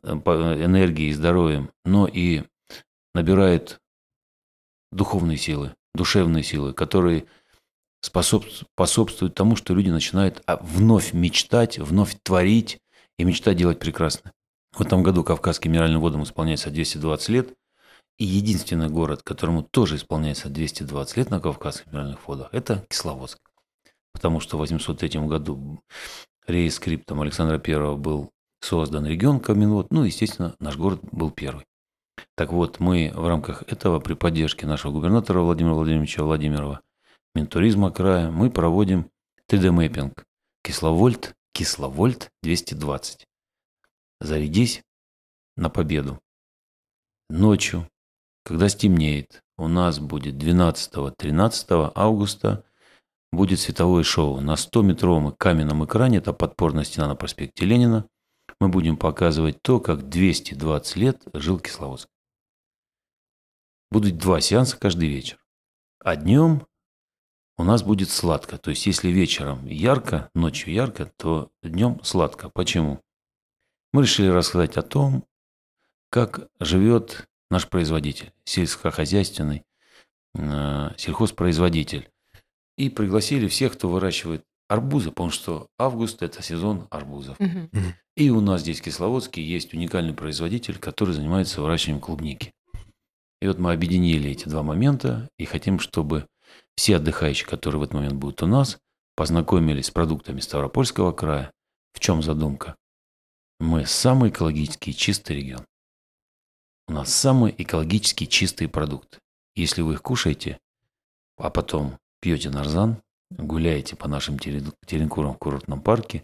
Э, 0.03 0.13
энергией 0.13 1.09
и 1.09 1.13
здоровьем, 1.13 1.71
но 1.85 2.07
и 2.07 2.43
набирает 3.13 3.79
духовные 4.91 5.37
силы, 5.37 5.75
душевные 5.93 6.43
силы, 6.43 6.73
которые 6.73 7.25
способствуют 8.01 9.35
тому, 9.35 9.55
что 9.55 9.75
люди 9.75 9.89
начинают 9.89 10.41
а, 10.47 10.57
вновь 10.57 11.13
мечтать, 11.13 11.77
вновь 11.77 12.17
творить 12.23 12.79
и 13.19 13.23
мечтать 13.23 13.57
делать 13.57 13.77
прекрасно. 13.77 14.31
В 14.71 14.81
этом 14.81 15.03
году 15.03 15.23
Кавказским 15.23 15.71
минеральным 15.71 16.01
водам 16.01 16.23
исполняется 16.23 16.71
220 16.71 17.29
лет, 17.29 17.53
и 18.17 18.25
единственный 18.25 18.89
город, 18.89 19.21
которому 19.21 19.61
тоже 19.61 19.97
исполняется 19.97 20.49
220 20.49 21.17
лет 21.17 21.29
на 21.29 21.39
Кавказских 21.39 21.87
минеральных 21.87 22.27
водах, 22.27 22.49
это 22.53 22.85
Кисловодск. 22.89 23.37
Потому 24.13 24.39
что 24.39 24.57
в 24.57 24.61
803 24.61 25.19
году 25.27 25.83
рейс-скриптом 26.51 27.21
Александра 27.21 27.61
I 27.65 27.95
был 27.95 28.29
создан 28.61 29.05
регион 29.05 29.39
Каменвод, 29.39 29.91
ну, 29.91 30.03
естественно, 30.03 30.55
наш 30.59 30.77
город 30.77 31.01
был 31.11 31.31
первый. 31.31 31.65
Так 32.35 32.51
вот, 32.51 32.79
мы 32.79 33.11
в 33.15 33.27
рамках 33.27 33.63
этого 33.63 33.99
при 33.99 34.13
поддержке 34.13 34.67
нашего 34.67 34.91
губернатора 34.91 35.39
Владимира 35.39 35.73
Владимировича 35.73 36.23
Владимирова, 36.23 36.81
Минтуризма 37.33 37.91
края, 37.91 38.29
мы 38.29 38.51
проводим 38.51 39.09
3D-мэппинг. 39.49 40.25
Кисловольт, 40.63 41.33
кисловольт 41.53 42.29
220. 42.43 43.25
Зарядись 44.19 44.83
на 45.55 45.69
победу. 45.69 46.19
Ночью, 47.29 47.87
когда 48.43 48.67
стемнеет, 48.67 49.41
у 49.57 49.69
нас 49.69 49.99
будет 49.99 50.35
12-13 50.35 51.91
августа 51.95 52.65
будет 53.31 53.59
световое 53.59 54.03
шоу 54.03 54.41
на 54.41 54.53
100-метровом 54.53 55.35
каменном 55.37 55.85
экране, 55.85 56.17
это 56.17 56.33
подпорная 56.33 56.83
стена 56.83 57.07
на 57.07 57.15
проспекте 57.15 57.65
Ленина, 57.65 58.07
мы 58.59 58.69
будем 58.69 58.97
показывать 58.97 59.61
то, 59.61 59.79
как 59.79 60.09
220 60.09 60.95
лет 60.97 61.21
жил 61.33 61.59
Кисловодск. 61.59 62.09
Будут 63.89 64.17
два 64.17 64.39
сеанса 64.39 64.77
каждый 64.77 65.09
вечер. 65.09 65.39
А 65.99 66.15
днем 66.15 66.65
у 67.57 67.63
нас 67.63 67.83
будет 67.83 68.09
сладко. 68.09 68.57
То 68.57 68.69
есть, 68.69 68.85
если 68.85 69.09
вечером 69.09 69.65
ярко, 69.65 70.29
ночью 70.33 70.73
ярко, 70.73 71.05
то 71.17 71.51
днем 71.61 71.99
сладко. 72.03 72.49
Почему? 72.49 73.01
Мы 73.93 74.03
решили 74.03 74.27
рассказать 74.27 74.77
о 74.77 74.81
том, 74.81 75.25
как 76.09 76.49
живет 76.59 77.27
наш 77.49 77.67
производитель, 77.67 78.31
сельскохозяйственный 78.45 79.63
э, 80.35 80.89
сельхозпроизводитель. 80.97 82.09
И 82.77 82.89
пригласили 82.89 83.47
всех, 83.47 83.73
кто 83.73 83.89
выращивает 83.89 84.43
арбузы, 84.67 85.09
потому 85.09 85.29
что 85.29 85.67
август– 85.77 86.21
это 86.23 86.41
сезон 86.41 86.87
арбузов. 86.89 87.39
Угу. 87.39 87.69
И 88.15 88.29
у 88.29 88.39
нас 88.39 88.61
здесь 88.61 88.79
в 88.79 88.83
Кисловодске 88.83 89.43
есть 89.43 89.73
уникальный 89.73 90.13
производитель, 90.13 90.77
который 90.77 91.13
занимается 91.13 91.61
выращиванием 91.61 92.01
клубники. 92.01 92.53
И 93.41 93.47
вот 93.47 93.57
мы 93.57 93.73
объединили 93.73 94.29
эти 94.29 94.47
два 94.47 94.63
момента 94.63 95.29
и 95.37 95.45
хотим, 95.45 95.79
чтобы 95.79 96.27
все 96.75 96.97
отдыхающие, 96.97 97.47
которые 97.47 97.79
в 97.79 97.83
этот 97.83 97.95
момент 97.95 98.13
будут 98.13 98.43
у 98.43 98.47
нас, 98.47 98.77
познакомились 99.15 99.87
с 99.87 99.91
продуктами 99.91 100.39
Ставропольского 100.39 101.11
края. 101.11 101.51
В 101.93 101.99
чем 101.99 102.21
задумка? 102.21 102.75
Мы 103.59 103.85
самый 103.85 104.29
экологически 104.29 104.91
чистый 104.91 105.37
регион. 105.37 105.65
У 106.87 106.93
нас 106.93 107.13
самый 107.13 107.53
экологически 107.57 108.25
чистые 108.25 108.69
продукты. 108.69 109.19
Если 109.55 109.81
вы 109.81 109.93
их 109.93 110.01
кушаете, 110.01 110.59
а 111.37 111.49
потом 111.49 111.97
пьете 112.21 112.49
нарзан, 112.49 113.01
гуляете 113.29 113.97
по 113.97 114.07
нашим 114.07 114.39
теренкурам 114.39 115.33
в 115.33 115.37
курортном 115.37 115.81
парке, 115.81 116.23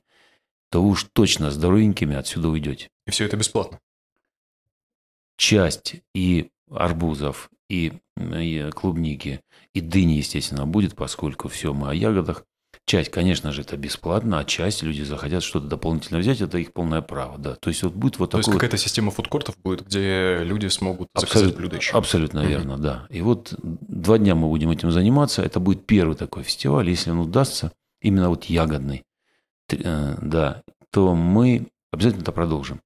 то 0.69 0.81
вы 0.81 0.89
уж 0.89 1.05
точно 1.11 1.51
здоровенькими 1.51 2.15
отсюда 2.15 2.49
уйдете. 2.49 2.89
И 3.05 3.11
все 3.11 3.25
это 3.25 3.35
бесплатно? 3.35 3.79
Часть 5.35 5.97
и 6.13 6.49
арбузов, 6.69 7.49
и, 7.69 7.93
и 8.17 8.69
клубники, 8.73 9.41
и 9.73 9.81
дыни, 9.81 10.13
естественно, 10.13 10.65
будет, 10.65 10.95
поскольку 10.95 11.47
все 11.47 11.73
мы 11.73 11.89
о 11.89 11.93
ягодах. 11.93 12.45
Часть, 12.87 13.11
конечно 13.11 13.51
же, 13.51 13.63
это 13.63 13.75
бесплатно, 13.75 14.39
а 14.39 14.45
часть 14.45 14.81
люди 14.81 15.01
захотят 15.01 15.43
что-то 15.43 15.67
дополнительно 15.67 16.19
взять, 16.19 16.39
это 16.39 16.57
их 16.57 16.71
полное 16.71 17.01
право, 17.01 17.37
да. 17.37 17.55
То 17.55 17.69
есть 17.69 17.83
вот 17.83 17.91
будет 17.91 18.17
вот 18.17 18.31
То 18.31 18.37
такой... 18.37 18.49
есть 18.49 18.53
какая-то 18.53 18.77
система 18.77 19.11
фудкортов 19.11 19.57
будет, 19.61 19.85
где 19.85 20.39
люди 20.41 20.67
смогут 20.67 21.09
заказать 21.13 21.35
абсолютно, 21.35 21.59
блюда 21.59 21.75
еще? 21.75 21.97
Абсолютно 21.97 22.39
mm-hmm. 22.39 22.47
верно, 22.47 22.77
да. 22.77 23.05
И 23.09 23.21
вот 23.21 23.53
два 23.61 24.17
дня 24.17 24.35
мы 24.35 24.47
будем 24.47 24.71
этим 24.71 24.91
заниматься. 24.91 25.41
Это 25.41 25.59
будет 25.59 25.85
первый 25.85 26.15
такой 26.15 26.43
фестиваль, 26.43 26.89
если 26.89 27.11
он 27.11 27.19
удастся, 27.19 27.73
именно 28.01 28.29
вот 28.29 28.45
ягодный. 28.45 29.03
Э, 29.69 30.15
да, 30.21 30.63
то 30.89 31.13
мы 31.13 31.67
обязательно 31.91 32.21
это 32.21 32.31
продолжим. 32.31 32.79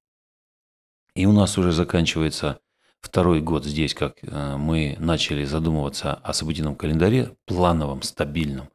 И 1.13 1.27
у 1.27 1.31
нас 1.31 1.60
уже 1.60 1.74
заканчивается 1.74 2.58
второй 3.01 3.39
год 3.41 3.65
здесь, 3.65 3.93
как 3.93 4.15
э, 4.24 4.58
мы 4.58 4.96
начали 4.98 5.46
задумываться 5.46 6.15
о 6.15 6.34
событийном 6.34 6.75
календаре, 6.75 7.36
плановом, 7.46 8.01
стабильном, 8.01 8.70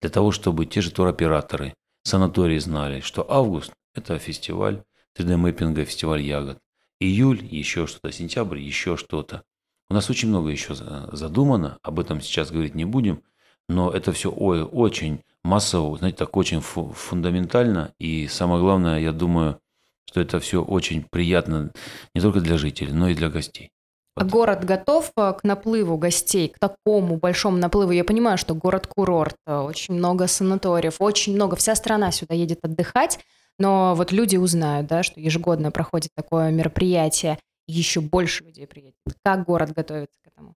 для 0.00 0.10
того, 0.10 0.32
чтобы 0.32 0.66
те 0.66 0.80
же 0.80 0.90
туроператоры, 0.90 1.74
санатории 2.04 2.58
знали, 2.58 3.00
что 3.00 3.30
август– 3.30 3.72
это 3.94 4.18
фестиваль 4.18 4.82
3D-мэппинга, 5.18 5.84
фестиваль 5.84 6.22
ягод. 6.22 6.58
Июль– 7.00 7.44
еще 7.50 7.86
что-то, 7.86 8.12
сентябрь– 8.12 8.58
еще 8.60 8.96
что-то. 8.96 9.42
У 9.90 9.94
нас 9.94 10.08
очень 10.08 10.28
много 10.28 10.48
еще 10.50 10.74
задумано, 10.74 11.78
об 11.82 12.00
этом 12.00 12.20
сейчас 12.20 12.50
говорить 12.50 12.74
не 12.74 12.84
будем, 12.84 13.22
но 13.68 13.90
это 13.90 14.12
все 14.12 14.30
очень 14.30 15.22
массово, 15.44 15.98
знаете, 15.98 16.18
так 16.18 16.36
очень 16.36 16.60
фундаментально. 16.60 17.92
И 17.98 18.26
самое 18.28 18.60
главное, 18.60 19.00
я 19.00 19.12
думаю, 19.12 19.60
что 20.06 20.20
это 20.20 20.40
все 20.40 20.62
очень 20.62 21.02
приятно 21.02 21.72
не 22.14 22.20
только 22.20 22.40
для 22.40 22.58
жителей, 22.58 22.92
но 22.92 23.08
и 23.08 23.14
для 23.14 23.28
гостей. 23.28 23.70
А 24.14 24.24
город 24.24 24.64
готов 24.64 25.10
э, 25.16 25.32
к 25.32 25.42
наплыву 25.42 25.96
гостей, 25.96 26.48
к 26.48 26.58
такому 26.58 27.16
большому 27.16 27.56
наплыву? 27.56 27.92
Я 27.92 28.04
понимаю, 28.04 28.36
что 28.36 28.54
город-курорт, 28.54 29.36
э, 29.46 29.56
очень 29.56 29.94
много 29.94 30.26
санаториев, 30.26 31.00
очень 31.00 31.34
много, 31.34 31.56
вся 31.56 31.74
страна 31.74 32.12
сюда 32.12 32.34
едет 32.34 32.58
отдыхать, 32.62 33.20
но 33.58 33.94
вот 33.94 34.12
люди 34.12 34.36
узнают, 34.36 34.86
да, 34.86 35.02
что 35.02 35.18
ежегодно 35.18 35.70
проходит 35.70 36.10
такое 36.14 36.50
мероприятие, 36.50 37.38
еще 37.66 38.00
больше 38.00 38.44
людей 38.44 38.66
приедет. 38.66 38.96
Как 39.24 39.44
город 39.44 39.72
готовится 39.72 40.16
к 40.22 40.26
этому? 40.26 40.54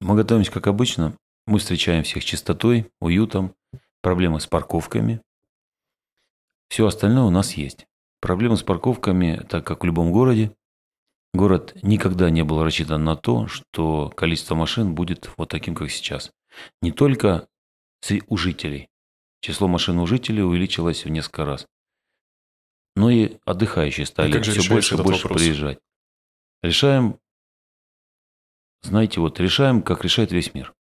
Мы 0.00 0.14
готовимся, 0.14 0.52
как 0.52 0.68
обычно. 0.68 1.16
Мы 1.46 1.58
встречаем 1.58 2.04
всех 2.04 2.24
чистотой, 2.24 2.90
уютом, 3.00 3.54
проблемы 4.02 4.40
с 4.40 4.46
парковками. 4.46 5.20
Все 6.68 6.86
остальное 6.86 7.24
у 7.24 7.30
нас 7.30 7.54
есть. 7.54 7.86
Проблемы 8.20 8.56
с 8.56 8.62
парковками, 8.62 9.44
так 9.48 9.66
как 9.66 9.82
в 9.82 9.86
любом 9.86 10.12
городе, 10.12 10.52
город 11.32 11.76
никогда 11.82 12.30
не 12.30 12.42
был 12.42 12.62
рассчитан 12.62 13.04
на 13.04 13.16
то, 13.16 13.46
что 13.46 14.10
количество 14.10 14.54
машин 14.54 14.94
будет 14.94 15.30
вот 15.36 15.48
таким, 15.48 15.74
как 15.74 15.90
сейчас. 15.90 16.32
Не 16.82 16.92
только 16.92 17.48
у 18.28 18.36
жителей. 18.36 18.88
Число 19.40 19.68
машин 19.68 19.98
у 19.98 20.06
жителей 20.06 20.42
увеличилось 20.42 21.04
в 21.04 21.08
несколько 21.08 21.44
раз. 21.44 21.66
Но 22.96 23.10
и 23.10 23.38
отдыхающие 23.44 24.04
стали 24.04 24.38
а 24.38 24.42
все 24.42 24.68
больше 24.68 24.94
и 24.94 24.98
больше 24.98 25.26
вопрос? 25.26 25.42
приезжать. 25.42 25.78
Решаем, 26.62 27.18
знаете, 28.82 29.20
вот 29.20 29.40
решаем, 29.40 29.82
как 29.82 30.04
решает 30.04 30.32
весь 30.32 30.52
мир. 30.54 30.74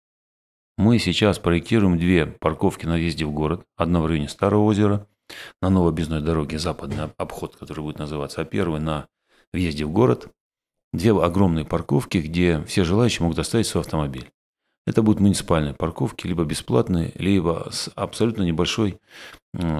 Мы 0.76 0.98
сейчас 0.98 1.38
проектируем 1.38 1.98
две 1.98 2.26
парковки 2.26 2.86
на 2.86 2.94
въезде 2.94 3.24
в 3.24 3.32
город. 3.32 3.64
Одна 3.76 4.00
в 4.00 4.06
районе 4.06 4.28
Старого 4.28 4.64
озера– 4.64 5.06
на 5.60 5.70
новой 5.70 5.90
объездной 5.90 6.22
дороге 6.22 6.58
западный 6.58 7.10
обход, 7.16 7.56
который 7.56 7.80
будет 7.80 7.98
называться, 7.98 8.40
а 8.40 8.44
первый 8.44 8.80
на 8.80 9.08
въезде 9.52 9.84
в 9.84 9.90
город. 9.90 10.28
Две 10.92 11.10
огромные 11.10 11.64
парковки, 11.64 12.18
где 12.18 12.62
все 12.64 12.84
желающие 12.84 13.22
могут 13.22 13.38
оставить 13.38 13.66
свой 13.66 13.82
автомобиль. 13.82 14.30
Это 14.86 15.02
будут 15.02 15.20
муниципальные 15.20 15.74
парковки, 15.74 16.26
либо 16.26 16.44
бесплатные, 16.44 17.12
либо 17.16 17.68
с 17.70 17.90
абсолютно 17.94 18.42
небольшой 18.42 18.98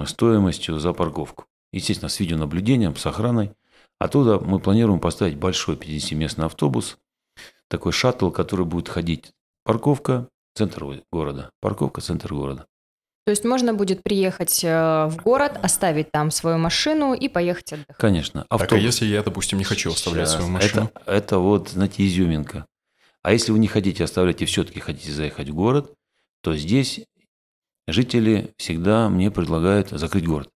стоимостью 0.05 0.77
за 0.77 0.93
парковку. 0.93 1.45
Естественно, 1.73 2.09
с 2.09 2.19
видеонаблюдением, 2.19 2.95
с 2.95 3.05
охраной. 3.07 3.53
Оттуда 3.97 4.39
мы 4.39 4.59
планируем 4.59 4.99
поставить 4.99 5.37
большой 5.37 5.75
50-местный 5.75 6.45
автобус, 6.45 6.99
такой 7.69 7.91
шаттл, 7.91 8.29
который 8.29 8.65
будет 8.65 8.87
ходить 8.87 9.31
парковка, 9.63 10.29
центр 10.53 11.03
города, 11.11 11.49
парковка, 11.59 12.01
центр 12.01 12.33
города. 12.33 12.65
То 13.29 13.31
есть 13.31 13.45
можно 13.45 13.75
будет 13.75 14.01
приехать 14.01 14.63
э, 14.63 15.05
в 15.05 15.17
город, 15.17 15.59
оставить 15.61 16.11
там 16.11 16.31
свою 16.31 16.57
машину 16.57 17.13
и 17.13 17.29
поехать 17.29 17.73
отдыхать. 17.73 17.97
Конечно. 17.97 18.47
Автобус. 18.49 18.69
Так, 18.69 18.79
а 18.79 18.81
если 18.81 19.05
я, 19.05 19.21
допустим, 19.21 19.59
не 19.59 19.63
хочу 19.63 19.91
оставлять 19.91 20.29
Сейчас. 20.29 20.37
свою 20.37 20.49
машину? 20.51 20.91
Это, 20.95 21.11
это 21.11 21.37
вот, 21.37 21.69
знаете, 21.69 22.07
изюминка. 22.07 22.65
А 23.21 23.31
если 23.31 23.51
вы 23.51 23.59
не 23.59 23.67
хотите 23.67 24.03
оставлять 24.03 24.41
и 24.41 24.45
все-таки 24.45 24.79
хотите 24.79 25.11
заехать 25.11 25.47
в 25.47 25.53
город, 25.53 25.93
то 26.41 26.57
здесь 26.57 27.01
жители 27.87 28.51
всегда 28.57 29.09
мне 29.09 29.29
предлагают 29.29 29.91
закрыть 29.91 30.25
город. 30.25 30.49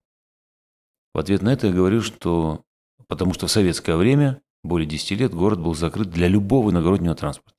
В 1.13 1.19
ответ 1.19 1.43
на 1.43 1.53
это 1.53 1.67
я 1.67 1.73
говорю, 1.73 2.01
что 2.01 2.63
потому 3.07 3.35
что 3.35 3.45
в 3.45 3.51
советское 3.51 3.97
время, 3.97 4.41
более 4.63 4.87
10 4.87 5.11
лет, 5.19 5.31
город 5.31 5.59
был 5.59 5.75
закрыт 5.75 6.09
для 6.09 6.27
любого 6.27 6.71
иногороднего 6.71 7.13
транспорта. 7.13 7.53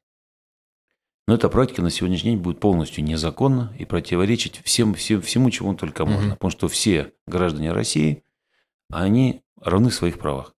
Но 1.26 1.34
эта 1.34 1.48
практика 1.48 1.80
на 1.80 1.90
сегодняшний 1.90 2.32
день 2.32 2.40
будет 2.40 2.60
полностью 2.60 3.02
незаконна 3.02 3.74
и 3.78 3.86
противоречить 3.86 4.60
всем, 4.64 4.94
всем, 4.94 5.22
всему, 5.22 5.50
чему 5.50 5.74
только 5.74 6.04
можно. 6.04 6.28
Угу. 6.28 6.34
Потому 6.34 6.50
что 6.50 6.68
все 6.68 7.12
граждане 7.26 7.72
России, 7.72 8.22
они 8.90 9.42
равны 9.60 9.88
в 9.88 9.94
своих 9.94 10.18
правах. 10.18 10.54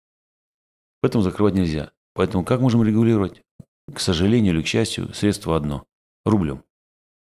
Поэтому 1.03 1.23
закрывать 1.23 1.55
нельзя. 1.55 1.93
Поэтому 2.15 2.45
как 2.45 2.61
можем 2.61 2.83
регулировать? 2.83 3.43
К 3.93 4.01
сожалению 4.01 4.55
или 4.55 4.63
к 4.63 4.67
счастью, 4.67 5.13
средство 5.13 5.57
одно– 5.57 5.85
рублем. 6.25 6.65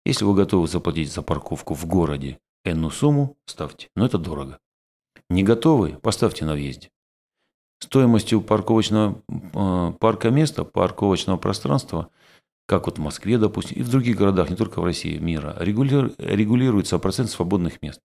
Если 0.06 0.24
вы 0.24 0.36
готовы 0.36 0.68
заплатить 0.68 1.12
за 1.12 1.24
парковку 1.24 1.74
в 1.74 1.86
городе 1.88 2.40
энную 2.64 2.92
сумму, 2.92 3.38
ставьте. 3.46 3.90
Но 3.96 4.06
это 4.06 4.20
дорого. 4.20 4.60
Не 5.32 5.42
готовы– 5.42 5.98
поставьте 6.04 6.46
на 6.46 6.54
въезде. 6.54 6.92
Стоимостью 7.80 8.42
парковочного 8.42 9.24
э, 9.28 9.94
парка 10.00 10.30
места, 10.30 10.64
парковочного 10.64 11.38
пространства– 11.38 12.10
как 12.66 12.88
вот 12.88 12.98
в 12.98 13.02
Москве, 13.02 13.38
допустим, 13.38 13.78
и 13.78 13.84
в 13.84 13.90
других 13.90 14.18
городах, 14.18 14.50
не 14.50 14.56
только 14.56 14.82
в 14.82 14.86
России, 14.86 15.18
мира, 15.18 15.56
регулируется 15.60 17.00
процент 17.00 17.30
свободных 17.30 17.82
мест. 17.82 18.00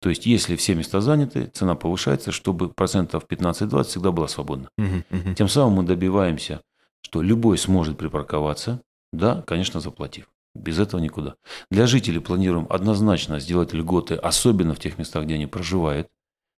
То 0.00 0.10
есть, 0.10 0.26
если 0.26 0.56
все 0.56 0.74
места 0.74 1.00
заняты, 1.00 1.46
цена 1.46 1.76
повышается, 1.76 2.30
чтобы 2.30 2.68
процентов 2.68 3.24
15-20 3.28 3.84
всегда 3.84 4.12
была 4.12 4.28
свободна. 4.28 4.68
Угу, 4.76 5.18
угу. 5.18 5.34
Тем 5.34 5.48
самым 5.48 5.74
мы 5.78 5.82
добиваемся, 5.84 6.60
что 7.00 7.22
любой 7.22 7.56
сможет 7.56 7.96
припарковаться, 7.96 8.82
да, 9.12 9.42
конечно, 9.46 9.80
заплатив. 9.80 10.28
Без 10.54 10.78
этого 10.78 11.00
никуда. 11.00 11.36
Для 11.70 11.86
жителей 11.86 12.20
планируем 12.20 12.66
однозначно 12.70 13.40
сделать 13.40 13.72
льготы, 13.72 14.14
особенно 14.14 14.74
в 14.74 14.78
тех 14.78 14.98
местах, 14.98 15.24
где 15.24 15.34
они 15.34 15.46
проживают, 15.46 16.08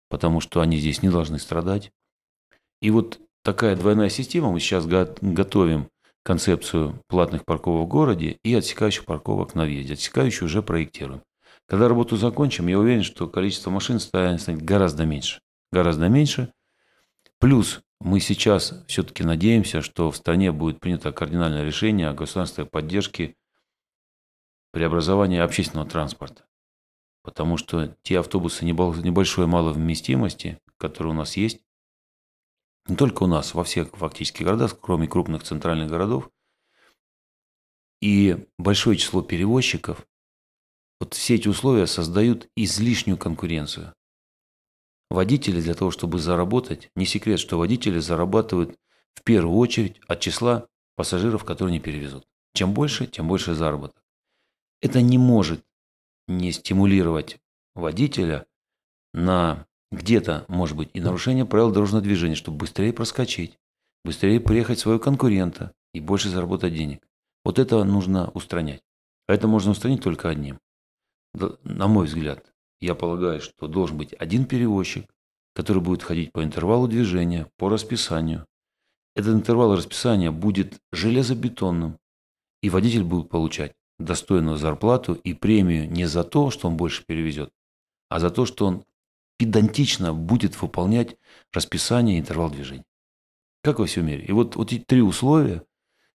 потому 0.10 0.42
что 0.42 0.62
они 0.62 0.78
здесь 0.78 1.02
не 1.04 1.10
должны 1.10 1.40
страдать. 1.40 1.92
И 2.82 2.90
вот 2.90 3.20
такая 3.44 3.76
двойная 3.76 4.10
система 4.10 4.52
мы 4.52 4.60
сейчас 4.60 4.86
готовим 4.86 5.90
концепцию 6.26 7.00
платных 7.08 7.46
парковок 7.46 7.86
в 7.86 7.90
городе 7.90 8.40
и 8.44 8.56
отсекающих 8.56 9.06
парковок 9.06 9.54
на 9.54 9.64
въезде. 9.66 9.94
Отсекающие 9.94 10.46
уже 10.46 10.64
проектируем. 10.64 11.22
Когда 11.68 11.88
работу 11.88 12.18
закончим, 12.18 12.68
я 12.68 12.80
уверен, 12.80 13.04
что 13.04 13.28
количество 13.28 13.70
машин 13.70 14.00
станет 14.00 14.62
гораздо 14.64 15.06
меньше. 15.06 15.40
Гораздо 15.72 16.10
меньше. 16.10 16.52
Плюс 17.40 17.82
мы 18.00 18.20
сейчас 18.20 18.84
все-таки 18.88 19.24
надеемся, 19.24 19.82
что 19.82 20.10
в 20.10 20.18
стране 20.18 20.52
будет 20.52 20.80
принято 20.80 21.12
кардинальное 21.12 21.64
решение 21.64 22.10
о 22.10 22.14
государственной 22.14 22.68
поддержке 22.68 23.36
преобразования 24.72 25.44
общественного 25.44 25.88
транспорта. 25.88 26.46
Потому 27.24 27.58
что 27.58 27.96
те 28.02 28.20
автобусы 28.20 28.66
небольшой 28.66 29.46
малой 29.46 29.74
вместимости, 29.74 30.58
которые 30.78 31.14
у 31.14 31.16
нас 31.18 31.38
есть, 31.38 31.62
не 32.88 32.95
только 32.95 33.24
у 33.24 33.28
нас, 33.28 33.54
во 33.54 33.63
всех 33.63 33.89
фактически 33.91 34.43
городах, 34.43 34.80
кроме 34.80 35.08
крупных 35.08 35.43
центральных 35.43 35.89
городов. 35.89 36.30
И 38.02 38.48
большое 38.58 38.98
число 38.98 39.21
перевозчиков, 39.21 40.06
вот 41.00 41.13
все 41.13 41.36
эти 41.36 41.48
условия 41.48 41.88
создают 41.88 42.48
излишнюю 42.56 43.17
конкуренцию. 43.17 43.93
Водители 45.10 45.62
для 45.62 45.74
того, 45.74 45.91
чтобы 45.91 46.19
заработать, 46.19 46.89
не 46.95 47.06
секрет, 47.06 47.39
что 47.39 47.58
водители 47.58 48.00
зарабатывают 48.00 48.78
в 49.13 49.24
первую 49.24 49.58
очередь 49.58 50.00
от 50.08 50.19
числа 50.19 50.67
пассажиров, 50.95 51.43
которые 51.43 51.74
не 51.74 51.80
перевезут. 51.80 52.28
Чем 52.54 52.74
больше, 52.74 53.08
тем 53.08 53.28
больше 53.28 53.54
заработок. 53.54 54.04
Это 54.82 55.02
не 55.02 55.17
может 55.17 55.65
не 56.28 56.52
стимулировать 56.52 57.39
водителя 57.76 58.45
на 59.13 59.67
где-то, 59.96 60.46
может 60.48 60.78
быть, 60.78 60.90
и 60.94 61.00
нарушение 61.00 61.46
правил 61.46 61.72
дорожного 61.72 62.04
движения, 62.04 62.36
чтобы 62.36 62.58
быстрее 62.58 62.94
проскочить, 62.94 63.58
быстрее 64.04 64.40
приехать 64.40 64.80
своего 64.80 65.00
конкурента 65.00 65.74
и 65.94 66.00
больше 66.00 66.30
заработать 66.30 66.74
денег. 66.74 67.08
Вот 67.44 67.60
это 67.60 67.84
нужно 67.84 68.30
устранять. 68.32 68.82
А 69.28 69.34
это 69.34 69.48
можно 69.48 69.72
устранить 69.72 70.04
только 70.04 70.30
одним. 70.30 70.60
На 71.64 71.88
мой 71.88 72.06
взгляд, 72.06 72.46
я 72.80 72.96
полагаю, 72.96 73.42
что 73.42 73.68
должен 73.68 73.98
быть 73.98 74.14
один 74.14 74.46
перевозчик, 74.46 75.10
который 75.54 75.82
будет 75.82 76.04
ходить 76.04 76.32
по 76.32 76.44
интервалу 76.44 76.88
движения, 76.88 77.48
по 77.58 77.70
расписанию. 77.70 78.46
Этот 79.16 79.34
интервал 79.34 79.76
расписания 79.76 80.32
будет 80.32 80.80
железобетонным, 80.92 81.98
и 82.62 82.70
водитель 82.70 83.04
будет 83.04 83.30
получать 83.30 83.74
достойную 83.98 84.58
зарплату 84.58 85.14
и 85.14 85.34
премию 85.34 85.90
не 85.90 86.06
за 86.06 86.24
то, 86.24 86.52
что 86.52 86.68
он 86.68 86.76
больше 86.76 87.06
перевезет, 87.06 87.50
а 88.10 88.20
за 88.20 88.30
то, 88.30 88.46
что 88.46 88.66
он 88.66 88.84
педантично 89.38 90.13
будет 90.13 90.62
выполнять 90.62 91.17
расписание 91.54 92.17
и 92.17 92.19
интервал 92.19 92.50
движения. 92.50 92.86
Как 93.63 93.80
во 93.80 93.86
всем 93.86 94.06
мире. 94.06 94.24
И 94.26 94.32
вот, 94.32 94.56
вот 94.56 94.71
эти 94.71 94.84
три 94.84 95.02
условия, 95.02 95.63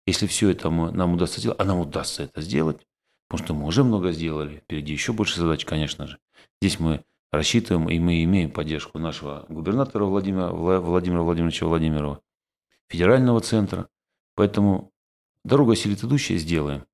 если 0.07 0.27
все 0.27 0.51
это 0.51 0.71
мы, 0.71 0.93
нам 0.93 1.15
удастся 1.15 1.41
сделать, 1.41 1.61
а 1.61 1.65
нам 1.65 1.81
удастся 1.81 2.23
это 2.23 2.41
сделать, 2.41 2.87
потому 3.29 3.45
что 3.45 3.55
мы 3.55 3.67
уже 3.67 3.85
много 3.85 4.13
сделали, 4.13 4.59
впереди 4.59 4.93
еще 4.93 5.13
больше 5.13 5.41
задач, 5.41 5.65
конечно 5.65 6.07
же. 6.07 6.19
Здесь 6.61 6.79
мы 6.79 7.05
рассчитываем, 7.33 7.89
и 7.89 7.99
мы 7.99 8.23
имеем 8.25 8.51
поддержку 8.51 8.99
нашего 8.99 9.47
губернатора 9.49 10.05
Владимира, 10.05 10.49
Владимира 10.51 11.23
Владимировича 11.23 11.67
Владимирова, 11.67 12.21
федерального 12.89 13.41
центра. 13.41 13.89
Поэтому 14.35 14.93
дорога 15.45 15.77
силит 15.77 16.03
идущая 16.03 16.39
сделаем. 16.39 16.87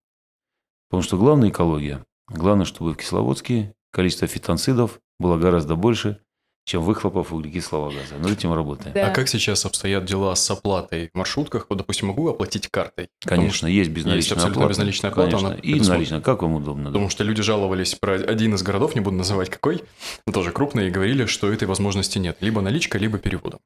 Потому 0.89 1.03
что 1.03 1.17
главная 1.17 1.51
экология. 1.51 2.05
Главное, 2.29 2.67
чтобы 2.67 2.93
в 2.93 2.97
Кисловодске 2.97 3.75
количество 3.91 4.27
фитонцидов 4.27 5.01
было 5.19 5.37
гораздо 5.39 5.77
больше, 5.77 6.21
чем 6.65 6.83
выхлопов 6.83 7.33
углекислого 7.33 7.91
газа. 7.93 8.17
Над 8.19 8.33
этим 8.33 8.53
работаем. 8.53 8.93
Да. 8.93 9.09
А 9.09 9.11
как 9.15 9.29
сейчас 9.29 9.65
обстоят 9.65 10.05
дела 10.05 10.35
с 10.35 10.51
оплатой 10.51 11.11
в 11.15 11.17
маршрутках? 11.17 11.67
Вот, 11.69 11.79
допустим, 11.79 12.09
могу 12.09 12.29
оплатить 12.29 12.69
картой? 12.69 13.09
Конечно, 13.25 13.69
есть 13.69 13.91
безналичная 13.91 14.37
абсолютно 14.37 14.63
оплата. 14.63 14.71
безналичная 14.73 15.11
оплата, 15.13 15.31
Конечно, 15.31 15.49
она 15.51 15.59
и 15.59 15.81
наличная, 15.81 16.21
как 16.21 16.43
вам 16.43 16.55
удобно. 16.55 16.85
да. 16.85 16.91
Потому 16.91 17.09
что 17.09 17.23
люди 17.23 17.41
жаловались 17.43 17.95
про 17.95 18.15
один 18.15 18.55
из 18.57 18.63
городов, 18.65 18.97
не 18.97 19.01
буду 19.01 19.17
называть 19.17 19.49
какой, 19.49 19.85
но 20.27 20.33
тоже 20.33 20.51
крупный, 20.51 20.89
и 20.89 20.91
говорили, 20.91 21.27
что 21.27 21.53
этой 21.53 21.69
возможности 21.69 22.19
нет. 22.19 22.39
Либо 22.41 22.61
наличка, 22.61 22.99
либо 22.99 23.19
переводом. 23.19 23.61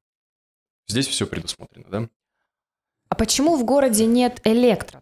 Здесь 0.86 1.06
все 1.08 1.26
предусмотрено, 1.26 1.86
да? 1.90 2.08
А 3.08 3.14
почему 3.14 3.56
в 3.56 3.64
городе 3.64 4.04
нет 4.06 4.40
электро? 4.44 4.99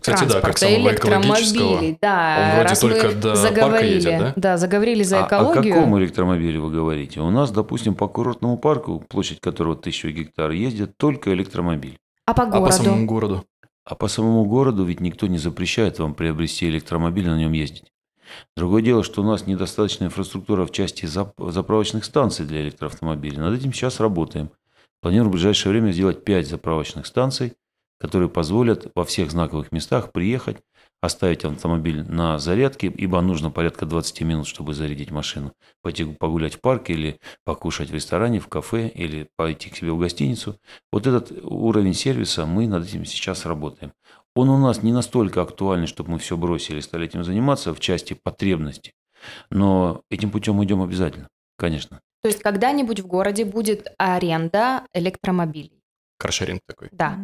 Кстати, 0.00 0.24
да, 0.24 0.40
как 0.40 0.58
самого 0.58 0.92
экологического. 0.94 1.62
электромобилей, 1.62 1.98
да. 2.00 2.36
Он 2.38 2.54
вроде 2.56 2.68
раз 2.68 2.82
мы 2.82 2.90
только 2.90 3.08
до 3.14 3.28
парка 3.34 3.36
заговорили, 3.36 3.94
едет, 4.10 4.32
да? 4.36 4.56
заговорили 4.56 5.02
за 5.02 5.24
А- 5.24 5.26
экологию. 5.28 5.72
О 5.74 5.76
каком 5.78 5.98
электромобиле 5.98 6.58
вы 6.60 6.70
говорите? 6.70 7.20
У 7.20 7.30
нас, 7.30 7.50
допустим, 7.50 7.94
по 7.94 8.08
курортному 8.08 8.58
парку, 8.58 9.04
площадь 9.08 9.40
которого 9.40 9.76
тысячу 9.76 10.08
гектар, 10.10 10.50
ездит 10.50 10.96
только 10.96 11.32
электромобиль. 11.32 11.96
А 12.26 12.34
по 12.34 12.42
А 12.42 12.46
городу? 12.46 12.66
по 12.66 12.72
самому 12.72 13.06
городу? 13.06 13.44
А 13.84 13.94
по 13.94 14.08
самому 14.08 14.44
городу 14.44 14.84
ведь 14.84 15.00
никто 15.00 15.26
не 15.26 15.38
запрещает 15.38 15.98
вам 15.98 16.14
приобрести 16.14 16.68
электромобиль 16.68 17.24
и 17.26 17.30
на 17.30 17.38
нем 17.38 17.52
ездить. 17.52 17.84
Другое 18.56 18.82
дело, 18.82 19.02
что 19.04 19.22
у 19.22 19.24
нас 19.24 19.46
недостаточная 19.46 20.08
инфраструктура 20.08 20.64
в 20.64 20.70
части 20.70 21.04
зап- 21.04 21.50
заправочных 21.50 22.04
станций 22.04 22.46
для 22.46 22.62
электроавтомобилей. 22.62 23.36
Над 23.38 23.58
этим 23.58 23.72
сейчас 23.72 24.00
работаем. 24.00 24.50
Планируем 25.02 25.30
в 25.30 25.32
ближайшее 25.32 25.72
время 25.72 25.90
сделать 25.90 26.24
5 26.24 26.46
заправочных 26.48 27.06
станций, 27.06 27.54
которые 28.02 28.28
позволят 28.28 28.90
во 28.96 29.04
всех 29.04 29.30
знаковых 29.30 29.70
местах 29.70 30.10
приехать, 30.10 30.56
оставить 31.00 31.44
автомобиль 31.44 32.02
на 32.02 32.36
зарядке, 32.40 32.88
ибо 32.88 33.20
нужно 33.20 33.52
порядка 33.52 33.86
20 33.86 34.22
минут, 34.22 34.48
чтобы 34.48 34.74
зарядить 34.74 35.12
машину, 35.12 35.52
пойти 35.82 36.04
погулять 36.04 36.56
в 36.56 36.60
парке 36.60 36.94
или 36.94 37.20
покушать 37.44 37.90
в 37.90 37.94
ресторане, 37.94 38.40
в 38.40 38.48
кафе 38.48 38.88
или 38.88 39.28
пойти 39.36 39.70
к 39.70 39.76
себе 39.76 39.92
в 39.92 40.00
гостиницу. 40.00 40.58
Вот 40.90 41.06
этот 41.06 41.30
уровень 41.44 41.94
сервиса 41.94 42.44
мы 42.44 42.66
над 42.66 42.84
этим 42.84 43.04
сейчас 43.04 43.46
работаем. 43.46 43.92
Он 44.34 44.48
у 44.48 44.58
нас 44.58 44.82
не 44.82 44.90
настолько 44.90 45.40
актуальный, 45.40 45.86
чтобы 45.86 46.10
мы 46.10 46.18
все 46.18 46.36
бросили 46.36 46.78
и 46.78 46.82
стали 46.82 47.06
этим 47.06 47.22
заниматься 47.22 47.72
в 47.72 47.78
части 47.78 48.14
потребностей. 48.20 48.94
Но 49.50 50.02
этим 50.10 50.32
путем 50.32 50.62
идем 50.64 50.82
обязательно, 50.82 51.28
конечно. 51.56 52.00
То 52.22 52.28
есть 52.28 52.42
когда-нибудь 52.42 52.98
в 52.98 53.06
городе 53.06 53.44
будет 53.44 53.94
аренда 53.96 54.86
электромобилей? 54.92 55.82
Каршеринг 56.18 56.60
такой. 56.66 56.88
Да. 56.92 57.18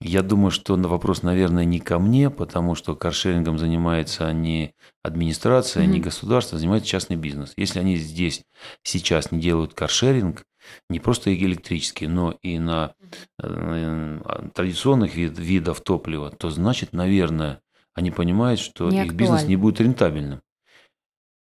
Я 0.00 0.22
думаю, 0.22 0.50
что 0.50 0.76
на 0.76 0.88
вопрос, 0.88 1.22
наверное, 1.22 1.64
не 1.64 1.80
ко 1.80 1.98
мне, 1.98 2.30
потому 2.30 2.74
что 2.74 2.94
каршерингом 2.94 3.58
занимается 3.58 4.32
не 4.32 4.74
администрация, 5.02 5.86
не 5.86 5.98
Мгм. 5.98 6.02
государство, 6.02 6.56
а 6.56 6.58
занимается 6.58 6.88
частный 6.88 7.16
бизнес. 7.16 7.52
Если 7.56 7.78
они 7.80 7.96
здесь 7.96 8.42
сейчас 8.82 9.32
не 9.32 9.40
делают 9.40 9.74
каршеринг, 9.74 10.44
не 10.90 11.00
просто 11.00 11.34
электрический, 11.34 12.08
но 12.08 12.36
и 12.42 12.58
на 12.58 12.94
э, 13.42 14.50
традиционных 14.54 15.14
вид- 15.14 15.38
видов 15.38 15.80
топлива, 15.80 16.30
то 16.30 16.50
значит, 16.50 16.92
наверное, 16.92 17.60
они 17.94 18.10
понимают, 18.10 18.60
что 18.60 18.90
Не 18.90 19.04
их 19.04 19.12
бизнес 19.14 19.40
актуально. 19.42 19.48
не 19.48 19.56
будет 19.56 19.80
рентабельным. 19.80 20.42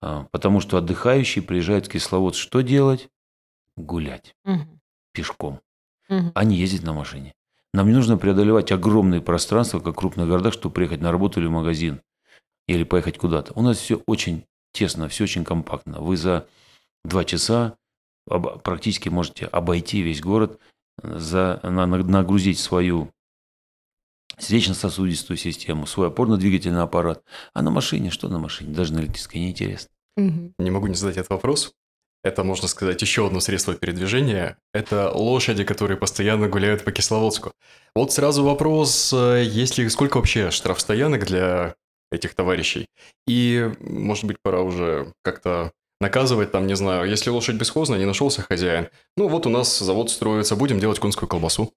А, 0.02 0.28
Потому 0.32 0.60
что 0.60 0.78
отдыхающие 0.78 1.44
приезжают 1.44 1.88
в 1.88 1.90
Кисловодск 1.90 2.40
что 2.42 2.62
делать? 2.62 3.10
Гулять 3.76 4.36
Мгм. 4.44 4.80
пешком 5.14 5.60
Мгм. 6.10 6.32
а 6.36 6.44
не 6.44 6.58
ездить 6.58 6.84
на 6.84 6.94
машине. 6.94 7.34
Нам 7.74 7.88
не 7.88 7.94
нужно 7.94 8.18
преодолевать 8.18 8.72
огромные 8.72 9.22
пространства, 9.22 9.80
как 9.80 9.96
в 9.96 9.98
крупных 9.98 10.28
городах, 10.28 10.54
чтобы 10.54 10.76
приехать 10.76 11.02
на 11.02 11.12
работу 11.12 11.40
или 11.40 11.48
в 11.48 11.52
магазин, 11.52 12.02
или 12.68 12.84
поехать 12.84 13.18
куда-то. 13.18 13.54
У 13.56 13.62
нас 13.62 13.78
все 13.78 14.02
очень 14.06 14.46
тесно, 14.74 15.08
все 15.10 15.24
очень 15.24 15.44
компактно. 15.44 16.00
Вы 16.00 16.18
за 16.18 16.48
два 17.04 17.26
часа 17.26 17.78
практически 18.64 19.10
можете 19.10 19.48
обойти 19.48 20.02
весь 20.02 20.22
город, 20.22 20.60
за, 21.02 21.60
на- 21.64 21.88
на- 21.88 22.04
нагрузить 22.04 22.60
свою 22.60 23.12
сердечно-сосудистую 24.38 25.38
систему, 25.38 25.86
свой 25.88 26.08
опорно-двигательный 26.08 26.82
аппарат. 26.82 27.24
А 27.54 27.62
на 27.62 27.72
машине, 27.72 28.12
что 28.12 28.30
на 28.30 28.40
машине? 28.40 28.74
Даже 28.74 28.94
на 28.94 29.00
электрической 29.00 29.42
неинтересно. 29.42 29.90
Мгм. 30.16 30.54
Не 30.60 30.72
могу 30.72 30.88
не 30.88 30.96
задать 30.96 31.18
этот 31.18 31.32
вопрос. 31.32 31.74
Это, 32.24 32.46
можно 32.46 32.70
сказать, 32.70 33.02
еще 33.02 33.28
одно 33.28 33.42
средство 33.42 33.76
передвижения. 33.76 34.58
Это 34.74 35.12
лошади, 35.12 35.66
которые 35.66 35.98
постоянно 35.98 36.48
гуляют 36.48 36.86
по 36.86 36.92
Кисловодску. 36.92 37.52
Вот 37.96 38.14
сразу 38.14 38.44
вопрос, 38.46 39.12
э, 39.12 39.44
есть 39.46 39.78
ли 39.78 39.90
сколько 39.90 40.18
вообще 40.18 40.50
штрафстоянок 40.50 41.26
для 41.26 41.76
этих 42.12 42.34
товарищей? 42.34 42.88
И, 43.28 43.70
может 43.82 44.24
быть, 44.24 44.38
пора 44.42 44.62
уже 44.62 45.12
как-то 45.22 45.74
наказывать 46.00 46.52
там, 46.52 46.66
не 46.66 46.76
знаю, 46.76 47.10
если 47.10 47.30
лошадь 47.30 47.58
бесхозная, 47.58 48.00
не 48.00 48.06
нашелся 48.06 48.42
хозяин. 48.42 48.90
Ну 49.18 49.28
вот 49.28 49.46
у 49.46 49.50
нас 49.50 49.78
завод 49.80 50.10
строится, 50.10 50.56
будем 50.56 50.80
делать 50.80 51.00
конскую 51.00 51.28
колбасу. 51.28 51.74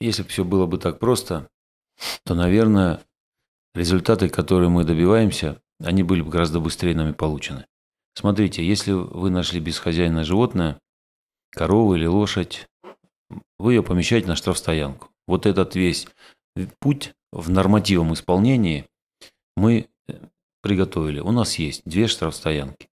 Если 0.00 0.22
бы 0.22 0.28
все 0.28 0.44
было 0.44 0.66
бы 0.66 0.78
так 0.78 0.98
просто, 0.98 1.48
то, 2.24 2.34
наверное, 2.34 3.00
результаты, 3.74 4.28
которые 4.30 4.70
мы 4.70 4.84
добиваемся, 4.84 5.60
они 5.82 6.02
были 6.02 6.22
бы 6.22 6.30
гораздо 6.30 6.60
быстрее 6.60 6.94
нами 6.94 7.12
получены. 7.12 7.66
Смотрите, 8.14 8.66
если 8.66 8.92
вы 8.92 9.30
нашли 9.30 9.60
бесхозяйное 9.60 10.24
животное, 10.24 10.78
корову 11.50 11.94
или 11.94 12.06
лошадь, 12.06 12.68
вы 13.58 13.74
ее 13.74 13.82
помещаете 13.82 14.28
на 14.28 14.36
штрафстоянку. 14.36 15.08
Вот 15.26 15.46
этот 15.46 15.74
весь 15.74 16.06
путь 16.78 17.12
в 17.32 17.50
нормативном 17.50 18.14
исполнении 18.14 18.86
мы 19.56 19.88
э, 20.06 20.12
приготовили. 20.62 21.20
У 21.20 21.32
нас 21.32 21.58
есть 21.58 21.82
две 21.84 22.06
штрафстоянки. 22.06 22.88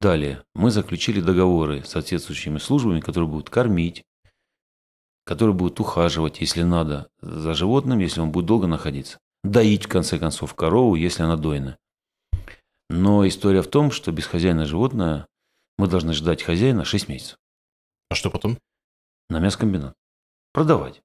Далее 0.00 0.44
мы 0.54 0.70
заключили 0.70 1.20
договоры 1.20 1.82
с 1.82 1.88
соответствующими 1.88 2.58
службами, 2.58 3.00
которые 3.00 3.28
будут 3.28 3.50
кормить, 3.50 4.04
которые 5.24 5.54
будут 5.54 5.80
ухаживать, 5.80 6.40
если 6.40 6.62
надо, 6.62 7.08
за 7.20 7.52
животным, 7.52 7.98
если 7.98 8.20
он 8.20 8.30
будет 8.30 8.46
долго 8.46 8.66
находиться. 8.66 9.18
Доить, 9.42 9.84
в 9.84 9.88
конце 9.88 10.18
концов, 10.18 10.54
корову, 10.54 10.94
если 10.94 11.22
она 11.22 11.36
дойная. 11.36 11.78
Но 12.88 13.26
история 13.26 13.62
в 13.62 13.68
том, 13.68 13.90
что 13.90 14.12
бесхозяйное 14.12 14.64
животное 14.66 15.26
мы 15.76 15.88
должны 15.88 16.12
ждать 16.12 16.42
хозяина 16.42 16.84
6 16.84 17.08
месяцев 17.08 17.38
А 18.10 18.14
что 18.14 18.30
потом? 18.30 18.58
на 19.30 19.40
мясокомбинат. 19.40 19.94
Продавать. 20.52 21.02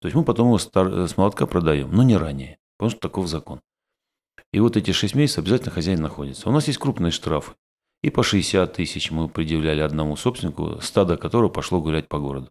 То 0.00 0.08
есть 0.08 0.14
мы 0.14 0.24
потом 0.24 0.48
его 0.48 0.58
стар- 0.58 1.08
с 1.08 1.16
молотка 1.16 1.46
продаем, 1.46 1.90
но 1.90 2.02
не 2.02 2.16
ранее, 2.16 2.58
потому 2.76 2.90
что 2.90 3.00
таков 3.00 3.28
закон. 3.28 3.60
И 4.52 4.60
вот 4.60 4.76
эти 4.76 4.90
6 4.90 5.14
месяцев 5.14 5.38
обязательно 5.44 5.70
хозяин 5.70 6.02
находится. 6.02 6.48
У 6.48 6.52
нас 6.52 6.66
есть 6.66 6.78
крупные 6.78 7.12
штрафы. 7.12 7.54
И 8.02 8.10
по 8.10 8.22
60 8.22 8.74
тысяч 8.74 9.10
мы 9.10 9.28
предъявляли 9.28 9.80
одному 9.80 10.16
собственнику, 10.16 10.80
стадо 10.82 11.16
которого 11.16 11.48
пошло 11.48 11.80
гулять 11.80 12.08
по 12.08 12.18
городу. 12.18 12.50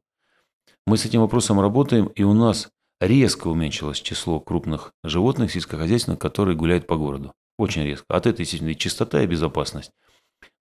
Мы 0.87 0.97
с 0.97 1.05
этим 1.05 1.21
вопросом 1.21 1.59
работаем, 1.59 2.07
и 2.07 2.23
у 2.23 2.33
нас 2.33 2.71
резко 2.99 3.47
уменьшилось 3.49 4.01
число 4.01 4.39
крупных 4.39 4.93
животных 5.03 5.51
сельскохозяйственных, 5.51 6.19
которые 6.19 6.55
гуляют 6.57 6.87
по 6.87 6.95
городу. 6.95 7.33
Очень 7.61 7.83
резко. 7.83 8.05
От 8.07 8.25
этого, 8.25 8.41
естественно, 8.41 8.71
и 8.71 8.75
чистота, 8.75 9.21
и 9.21 9.27
безопасность. 9.27 9.91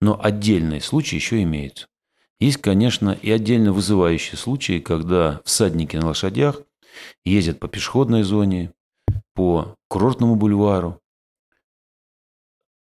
Но 0.02 0.22
отдельные 0.22 0.82
случаи 0.82 1.14
еще 1.14 1.42
имеются. 1.42 1.86
Есть, 2.38 2.58
конечно, 2.58 3.12
и 3.12 3.30
отдельно 3.30 3.72
вызывающие 3.72 4.36
случаи, 4.36 4.80
когда 4.80 5.40
всадники 5.46 5.96
на 5.96 6.08
лошадях 6.08 6.60
ездят 7.24 7.58
по 7.58 7.68
пешеходной 7.68 8.22
зоне, 8.22 8.74
по 9.34 9.76
курортному 9.88 10.34
бульвару. 10.34 11.00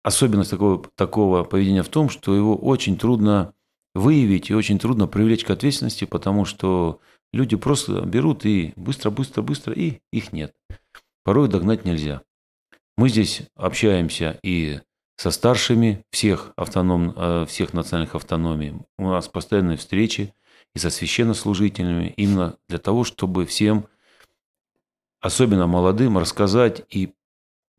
Особенность 0.04 0.50
такого, 0.50 0.84
такого 0.96 1.46
поведения 1.46 1.82
в 1.82 1.88
том, 1.88 2.10
что 2.10 2.36
его 2.36 2.58
очень 2.58 2.98
трудно 2.98 3.54
выявить 3.96 4.50
и 4.50 4.54
очень 4.54 4.78
трудно 4.78 5.08
привлечь 5.08 5.46
к 5.46 5.52
ответственности, 5.52 6.04
потому 6.04 6.44
что 6.44 7.00
люди 7.32 7.56
просто 7.56 8.02
берут 8.02 8.46
и 8.46 8.74
быстро-быстро-быстро, 8.76 9.74
и 9.74 10.02
их 10.12 10.34
нет. 10.34 10.54
Порой 11.24 11.48
догнать 11.48 11.86
нельзя. 11.86 12.24
Мы 13.02 13.10
здесь 13.10 13.42
общаемся 13.56 14.40
и 14.44 14.80
со 15.16 15.32
старшими 15.32 16.06
всех, 16.12 16.54
автоном, 16.56 17.16
э, 17.18 17.46
всех 17.48 17.74
национальных 17.74 18.14
автономий. 18.14 18.76
У 19.00 19.08
нас 19.08 19.28
постоянные 19.28 19.78
встречи 19.78 20.36
и 20.76 20.78
со 20.78 20.92
священнослужителями, 20.92 22.14
именно 22.16 22.58
для 22.70 22.78
того, 22.78 23.04
чтобы 23.04 23.48
всем, 23.48 23.88
особенно 25.20 25.66
молодым, 25.66 26.20
рассказать 26.20 26.84
и 26.92 27.16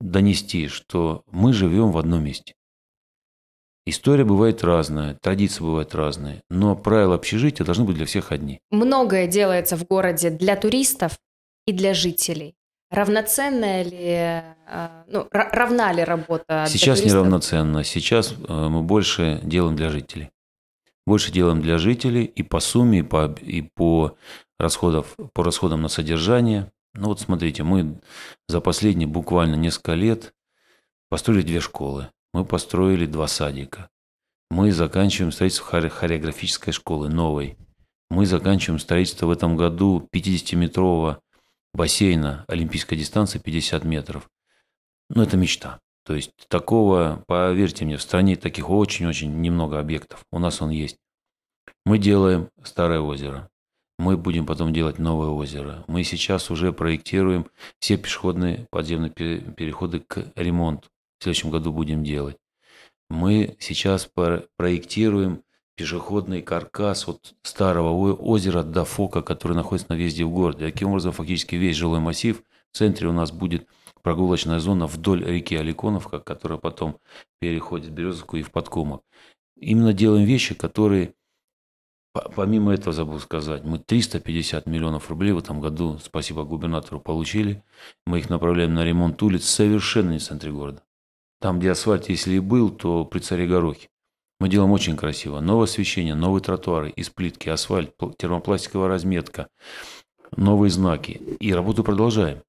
донести, 0.00 0.66
что 0.66 1.22
мы 1.30 1.52
живем 1.52 1.92
в 1.92 1.98
одном 1.98 2.24
месте. 2.24 2.56
История 3.86 4.24
бывает 4.24 4.64
разная, 4.64 5.14
традиции 5.14 5.62
бывают 5.62 5.94
разные, 5.94 6.42
но 6.50 6.74
правила 6.74 7.14
общежития 7.14 7.64
должны 7.64 7.84
быть 7.84 7.94
для 7.94 8.06
всех 8.06 8.32
одни. 8.32 8.58
Многое 8.72 9.28
делается 9.28 9.76
в 9.76 9.86
городе 9.86 10.30
для 10.30 10.56
туристов 10.56 11.16
и 11.64 11.72
для 11.72 11.94
жителей. 11.94 12.56
Равноценная 12.92 13.82
ли, 13.84 14.44
э, 14.68 14.88
ну, 15.08 15.22
ра- 15.32 15.48
равна 15.50 15.92
ли 15.92 16.04
работа 16.04 16.66
Сейчас 16.68 16.98
туристов? 16.98 17.20
неравноценно. 17.22 17.84
Сейчас 17.84 18.32
э, 18.32 18.68
мы 18.68 18.82
больше 18.82 19.40
делаем 19.42 19.76
для 19.76 19.88
жителей. 19.88 20.30
Больше 21.06 21.32
делаем 21.32 21.62
для 21.62 21.78
жителей 21.78 22.24
и 22.24 22.42
по 22.42 22.60
сумме, 22.60 22.98
и 22.98 23.02
по, 23.02 23.34
и 23.40 23.62
по, 23.62 24.16
расходов, 24.58 25.16
по 25.32 25.42
расходам 25.42 25.80
на 25.80 25.88
содержание. 25.88 26.70
Ну 26.94 27.08
вот 27.08 27.20
смотрите, 27.20 27.62
мы 27.62 27.98
за 28.46 28.60
последние 28.60 29.08
буквально 29.08 29.54
несколько 29.54 29.94
лет 29.94 30.34
построили 31.08 31.42
две 31.42 31.60
школы, 31.60 32.10
мы 32.34 32.44
построили 32.44 33.06
два 33.06 33.26
садика, 33.26 33.88
мы 34.50 34.70
заканчиваем 34.70 35.32
строительство 35.32 35.88
хореографической 35.90 36.74
школы 36.74 37.08
новой, 37.08 37.56
мы 38.10 38.26
заканчиваем 38.26 38.78
строительство 38.78 39.26
в 39.26 39.30
этом 39.30 39.56
году 39.56 40.06
50-метрового 40.14 41.18
бассейна 41.74 42.44
олимпийской 42.48 42.96
дистанции 42.96 43.38
50 43.38 43.84
метров. 43.84 44.30
Ну, 45.08 45.22
это 45.22 45.36
мечта. 45.36 45.80
То 46.04 46.14
есть 46.14 46.32
такого, 46.48 47.22
поверьте 47.26 47.84
мне, 47.84 47.96
в 47.96 48.02
стране 48.02 48.36
таких 48.36 48.68
очень-очень 48.70 49.40
немного 49.40 49.78
объектов. 49.78 50.24
У 50.32 50.38
нас 50.38 50.60
он 50.60 50.70
есть. 50.70 50.96
Мы 51.84 51.98
делаем 51.98 52.50
старое 52.64 53.00
озеро. 53.00 53.48
Мы 53.98 54.16
будем 54.16 54.46
потом 54.46 54.72
делать 54.72 54.98
новое 54.98 55.28
озеро. 55.28 55.84
Мы 55.86 56.02
сейчас 56.02 56.50
уже 56.50 56.72
проектируем 56.72 57.46
все 57.78 57.96
пешеходные 57.96 58.66
подземные 58.70 59.10
переходы 59.10 60.00
к 60.00 60.32
ремонту. 60.34 60.88
В 61.18 61.22
следующем 61.22 61.50
году 61.50 61.72
будем 61.72 62.02
делать. 62.02 62.36
Мы 63.08 63.56
сейчас 63.60 64.10
проектируем 64.56 65.44
пешеходный 65.76 66.42
каркас 66.42 67.08
от 67.08 67.34
старого 67.42 68.14
озера 68.14 68.62
до 68.62 68.84
фока, 68.84 69.22
который 69.22 69.54
находится 69.54 69.90
на 69.90 69.96
въезде 69.96 70.24
в 70.24 70.30
город. 70.30 70.60
И 70.60 70.64
таким 70.64 70.88
образом, 70.88 71.12
фактически 71.12 71.54
весь 71.56 71.76
жилой 71.76 72.00
массив 72.00 72.42
в 72.70 72.76
центре 72.76 73.08
у 73.08 73.12
нас 73.12 73.32
будет 73.32 73.66
прогулочная 74.02 74.58
зона 74.58 74.86
вдоль 74.86 75.24
реки 75.24 75.54
Аликоновка, 75.54 76.20
которая 76.20 76.58
потом 76.58 76.98
переходит 77.40 77.88
в 77.88 77.92
Березовку 77.92 78.36
и 78.36 78.42
в 78.42 78.50
Подкумок. 78.50 79.02
Именно 79.56 79.92
делаем 79.92 80.24
вещи, 80.24 80.54
которые, 80.54 81.14
помимо 82.34 82.74
этого 82.74 82.92
забыл 82.92 83.20
сказать, 83.20 83.64
мы 83.64 83.78
350 83.78 84.66
миллионов 84.66 85.08
рублей 85.08 85.32
в 85.32 85.38
этом 85.38 85.60
году, 85.60 85.98
спасибо 86.02 86.44
губернатору, 86.44 87.00
получили. 87.00 87.62
Мы 88.06 88.18
их 88.18 88.28
направляем 88.28 88.74
на 88.74 88.84
ремонт 88.84 89.22
улиц 89.22 89.44
совершенно 89.44 90.10
не 90.10 90.18
в 90.18 90.24
центре 90.24 90.50
города. 90.50 90.82
Там, 91.40 91.58
где 91.58 91.70
асфальт, 91.70 92.08
если 92.08 92.34
и 92.34 92.40
был, 92.40 92.70
то 92.70 93.04
при 93.04 93.20
царе 93.20 93.46
Горохе. 93.46 93.88
Мы 94.42 94.48
делаем 94.48 94.72
очень 94.72 94.96
красиво. 94.96 95.38
Новое 95.38 95.66
освещение, 95.66 96.16
новые 96.16 96.42
тротуары 96.42 96.90
из 96.90 97.10
плитки, 97.10 97.48
асфальт, 97.48 97.94
термопластиковая 98.18 98.88
разметка, 98.88 99.46
новые 100.36 100.68
знаки. 100.68 101.12
И 101.38 101.54
работу 101.54 101.84
продолжаем. 101.84 102.42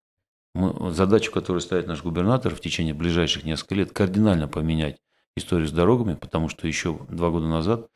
Мы, 0.55 0.91
задачу, 0.91 1.31
которую 1.31 1.61
ставит 1.61 1.85
наш 1.85 2.01
губернатор 2.01 2.55
в 2.55 2.61
течение 2.61 2.95
ближайших 2.95 3.43
нескольких 3.43 3.77
лет, 3.77 3.91
кардинально 3.91 4.47
поменять 4.47 4.97
историю 5.37 5.67
с 5.67 5.71
дорогами, 5.71 6.15
потому 6.15 6.49
что 6.49 6.67
еще 6.67 6.97
два 7.09 7.29
года 7.29 7.45
назад 7.45 7.87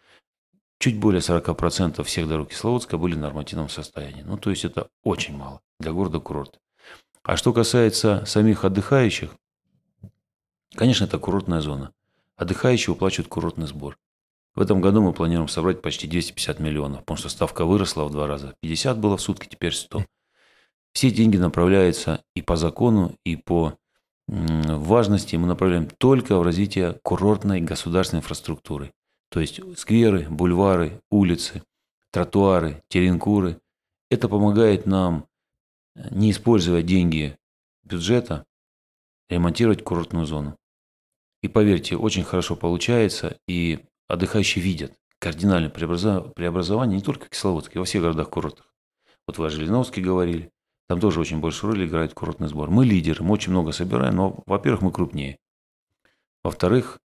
чуть 0.78 1.00
более 1.00 1.22
40% 1.22 2.04
всех 2.04 2.28
дорог 2.28 2.50
Кисловодска 2.50 3.00
были 3.00 3.16
в 3.16 3.20
нормативном 3.20 3.68
состоянии. 3.68 4.22
Ну, 4.22 4.38
то 4.38 4.52
есть 4.52 4.64
это 4.64 4.90
очень 5.04 5.36
мало 5.36 5.62
для 5.80 5.92
города-курорта. 5.92 6.60
А 7.24 7.36
что 7.36 7.52
касается 7.52 8.24
самих 8.28 8.64
отдыхающих, 8.64 9.32
конечно, 10.76 11.06
это 11.06 11.18
курортная 11.18 11.62
зона. 11.62 11.94
Отдыхающие 12.38 12.94
уплачивают 12.94 13.28
курортный 13.28 13.68
сбор. 13.68 13.98
В 14.56 14.62
этом 14.62 14.80
году 14.82 15.02
мы 15.02 15.14
планируем 15.14 15.48
собрать 15.48 15.82
почти 15.82 16.08
250 16.08 16.60
миллионов, 16.60 17.02
потому 17.02 17.18
что 17.18 17.30
ставка 17.30 17.66
выросла 17.66 18.06
в 18.06 18.12
два 18.12 18.28
раза. 18.28 18.56
50 18.62 19.00
было 19.00 19.18
в 19.18 19.22
сутки, 19.22 19.48
теперь 19.48 19.74
100. 19.74 20.06
Все 20.94 21.12
деньги 21.12 21.38
направляются 21.38 22.24
и 22.36 22.42
по 22.42 22.56
закону, 22.56 23.16
и 23.24 23.36
по 23.36 23.78
важности 24.28 25.36
мы 25.36 25.48
направляем 25.48 25.88
только 25.88 26.38
в 26.38 26.44
развитие 26.44 27.00
курортной 27.04 27.62
государственной 27.62 28.20
инфраструктуры. 28.20 28.94
То 29.30 29.40
есть 29.40 29.60
скверы, 29.78 30.28
бульвары, 30.30 31.02
улицы, 31.10 31.64
тротуары, 32.12 32.84
теренкуры. 32.88 33.60
Это 34.10 34.30
помогает 34.30 34.86
нам, 34.86 35.28
э, 35.96 36.08
не 36.12 36.32
используя 36.32 36.82
деньги 36.82 37.38
бюджета, 37.84 38.46
ремонтировать 39.30 39.84
курортную 39.84 40.26
зону. 40.26 40.58
И 41.42 41.48
поверьте, 41.48 41.96
очень 41.96 42.24
хорошо 42.24 42.56
получается, 42.56 43.38
и 43.48 43.80
отдыхающие 44.08 44.64
видят 44.64 44.94
кардинальное 45.20 45.70
преобразование 45.70 46.98
не 46.98 47.04
только 47.04 47.26
в 47.26 47.30
Кисловодске, 47.30 47.80
во 47.80 47.86
всех 47.86 48.04
городах-курортах. 48.04 48.74
Вот 49.28 49.38
вы 49.38 49.48
о 49.48 49.50
Жириновске 49.50 50.02
говорили, 50.02 50.52
там 50.88 51.00
тоже 51.00 51.20
очень 51.20 51.40
большую 51.40 51.74
роль 51.74 51.86
играет 51.86 52.14
курортный 52.14 52.48
сбор. 52.48 52.70
Мы 52.70 52.86
лидеры, 52.86 53.24
мы 53.24 53.34
очень 53.34 53.52
много 53.52 53.72
собираем, 53.72 54.16
но, 54.16 54.44
во-первых, 54.46 54.82
мы 54.82 54.92
крупнее. 54.92 55.38
Во-вторых, 56.44 57.00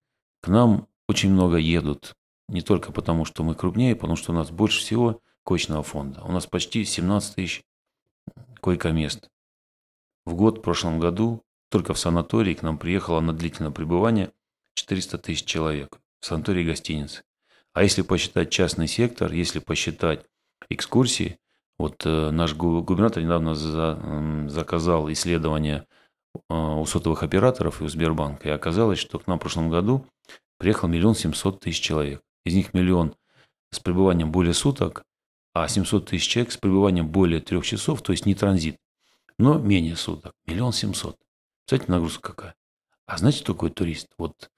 к 0.41 0.49
нам 0.49 0.87
очень 1.07 1.31
много 1.31 1.57
едут. 1.57 2.13
Не 2.49 2.61
только 2.61 2.91
потому, 2.91 3.25
что 3.25 3.43
мы 3.43 3.55
крупнее, 3.55 3.95
потому 3.95 4.15
что 4.15 4.31
у 4.31 4.35
нас 4.35 4.51
больше 4.51 4.79
всего 4.81 5.21
коечного 5.45 5.83
фонда. 5.83 6.21
У 6.23 6.31
нас 6.31 6.45
почти 6.45 6.83
17 6.83 7.35
тысяч 7.35 7.63
койко-мест. 8.59 9.29
В 10.25 10.35
год, 10.35 10.57
в 10.57 10.61
прошлом 10.61 10.99
году, 10.99 11.41
только 11.69 11.93
в 11.93 11.99
санатории 11.99 12.53
к 12.53 12.61
нам 12.61 12.77
приехало 12.77 13.19
на 13.19 13.33
длительное 13.33 13.71
пребывание 13.71 14.31
400 14.75 15.17
тысяч 15.19 15.45
человек. 15.45 15.99
В 16.19 16.25
санатории 16.25 16.65
гостиницы. 16.65 17.23
А 17.73 17.83
если 17.83 18.01
посчитать 18.01 18.49
частный 18.49 18.87
сектор, 18.87 19.31
если 19.31 19.59
посчитать 19.59 20.25
экскурсии, 20.69 21.37
вот 21.77 22.05
э, 22.05 22.31
наш 22.31 22.55
губернатор 22.55 23.23
недавно 23.23 23.55
за, 23.55 24.45
заказал 24.49 25.09
исследование 25.11 25.85
э, 26.49 26.53
у 26.53 26.85
сотовых 26.85 27.23
операторов 27.23 27.81
и 27.81 27.85
у 27.85 27.87
Сбербанка. 27.87 28.49
И 28.49 28.51
оказалось, 28.51 28.99
что 28.99 29.19
к 29.19 29.27
нам 29.27 29.37
в 29.37 29.41
прошлом 29.41 29.69
году 29.69 30.05
приехал 30.57 30.89
миллион 30.89 31.15
семьсот 31.15 31.61
тысяч 31.61 31.79
человек. 31.79 32.21
Из 32.43 32.53
них 32.53 32.73
миллион 32.73 33.15
с 33.71 33.79
пребыванием 33.79 34.31
более 34.31 34.53
суток, 34.53 35.03
а 35.53 35.67
700 35.67 36.09
тысяч 36.09 36.27
человек 36.27 36.51
с 36.51 36.57
пребыванием 36.57 37.07
более 37.07 37.39
трех 37.39 37.65
часов, 37.65 38.01
то 38.01 38.11
есть 38.11 38.25
не 38.25 38.35
транзит, 38.35 38.77
но 39.37 39.57
менее 39.57 39.95
суток. 39.95 40.33
Миллион 40.45 40.73
семьсот. 40.73 41.17
Представляете, 41.69 41.91
нагрузка 41.91 42.33
какая? 42.33 42.55
А 43.05 43.19
знаете, 43.19 43.37
что 43.41 43.53
такое 43.53 43.69
турист? 43.69 44.07
Вот 44.17 44.49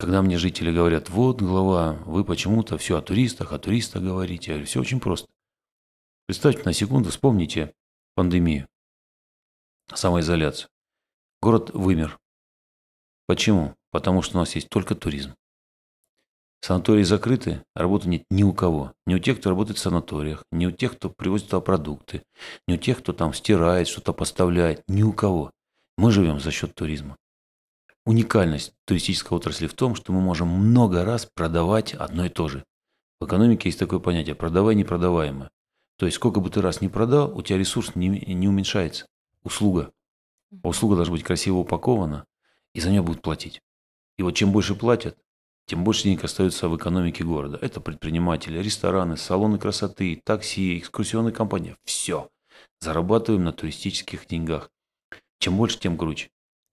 когда 0.00 0.20
мне 0.20 0.36
жители 0.36 0.74
говорят, 0.74 1.10
вот, 1.10 1.40
глава, 1.40 1.92
вы 2.06 2.24
почему-то 2.24 2.76
все 2.76 2.98
о 2.98 3.02
туристах, 3.02 3.52
о 3.52 3.60
туристах 3.60 4.02
говорите. 4.02 4.50
Я 4.50 4.54
говорю, 4.54 4.66
все 4.66 4.80
очень 4.80 4.98
просто. 4.98 5.28
Представьте 6.26 6.64
на 6.64 6.72
секунду, 6.72 7.10
вспомните 7.10 7.72
пандемию, 8.16 8.66
самоизоляцию. 9.94 10.68
Город 11.40 11.70
вымер. 11.72 12.18
Почему? 13.28 13.76
Потому 13.92 14.22
что 14.22 14.38
у 14.38 14.40
нас 14.40 14.52
есть 14.56 14.68
только 14.68 14.96
туризм. 14.96 15.36
Санатории 16.62 17.04
закрыты, 17.04 17.62
работы 17.76 18.08
нет 18.08 18.24
ни 18.28 18.42
у 18.42 18.52
кого. 18.52 18.92
Ни 19.06 19.14
у 19.14 19.20
тех, 19.20 19.38
кто 19.38 19.50
работает 19.50 19.78
в 19.78 19.82
санаториях, 19.82 20.44
ни 20.50 20.66
у 20.66 20.72
тех, 20.72 20.96
кто 20.96 21.10
привозит 21.10 21.46
туда 21.46 21.60
продукты, 21.60 22.24
ни 22.66 22.74
у 22.74 22.76
тех, 22.76 22.98
кто 22.98 23.12
там 23.12 23.32
стирает, 23.34 23.86
что-то 23.86 24.12
поставляет, 24.12 24.82
ни 24.88 25.04
у 25.04 25.12
кого. 25.12 25.52
Мы 25.96 26.12
живем 26.12 26.40
за 26.40 26.50
счет 26.50 26.74
туризма. 26.74 27.16
Уникальность 28.04 28.74
туристической 28.84 29.36
отрасли 29.36 29.66
в 29.66 29.74
том, 29.74 29.94
что 29.94 30.12
мы 30.12 30.20
можем 30.20 30.48
много 30.48 31.04
раз 31.04 31.26
продавать 31.26 31.94
одно 31.94 32.26
и 32.26 32.28
то 32.28 32.48
же. 32.48 32.64
В 33.18 33.24
экономике 33.24 33.68
есть 33.68 33.78
такое 33.78 33.98
понятие– 33.98 34.34
продавай 34.36 34.74
непродаваемое. 34.74 35.50
То 35.96 36.04
есть, 36.04 36.16
сколько 36.16 36.40
бы 36.40 36.50
ты 36.50 36.60
раз 36.60 36.82
не 36.82 36.88
продал, 36.88 37.36
у 37.36 37.42
тебя 37.42 37.58
ресурс 37.58 37.94
не, 37.94 38.08
не 38.08 38.46
уменьшается. 38.46 39.06
Услуга. 39.42 39.90
А 40.62 40.68
услуга 40.68 40.96
должна 40.96 41.12
быть 41.12 41.24
красиво 41.24 41.56
упакована, 41.56 42.26
и 42.74 42.80
за 42.80 42.90
нее 42.90 43.02
будут 43.02 43.22
платить. 43.22 43.62
И 44.18 44.22
вот 44.22 44.32
чем 44.32 44.52
больше 44.52 44.74
платят, 44.74 45.16
тем 45.66 45.82
больше 45.82 46.04
денег 46.04 46.22
остается 46.22 46.68
в 46.68 46.76
экономике 46.76 47.24
города. 47.24 47.58
Это 47.60 47.80
предприниматели, 47.80 48.58
рестораны, 48.58 49.16
салоны 49.16 49.58
красоты, 49.58 50.20
такси, 50.24 50.78
экскурсионные 50.78 51.32
компании. 51.32 51.76
Все. 51.84 52.28
Зарабатываем 52.80 53.44
на 53.44 53.52
туристических 53.52 54.26
деньгах. 54.26 54.70
Чем 55.38 55.56
больше, 55.56 55.78
тем 55.78 55.96
круче. 55.96 56.28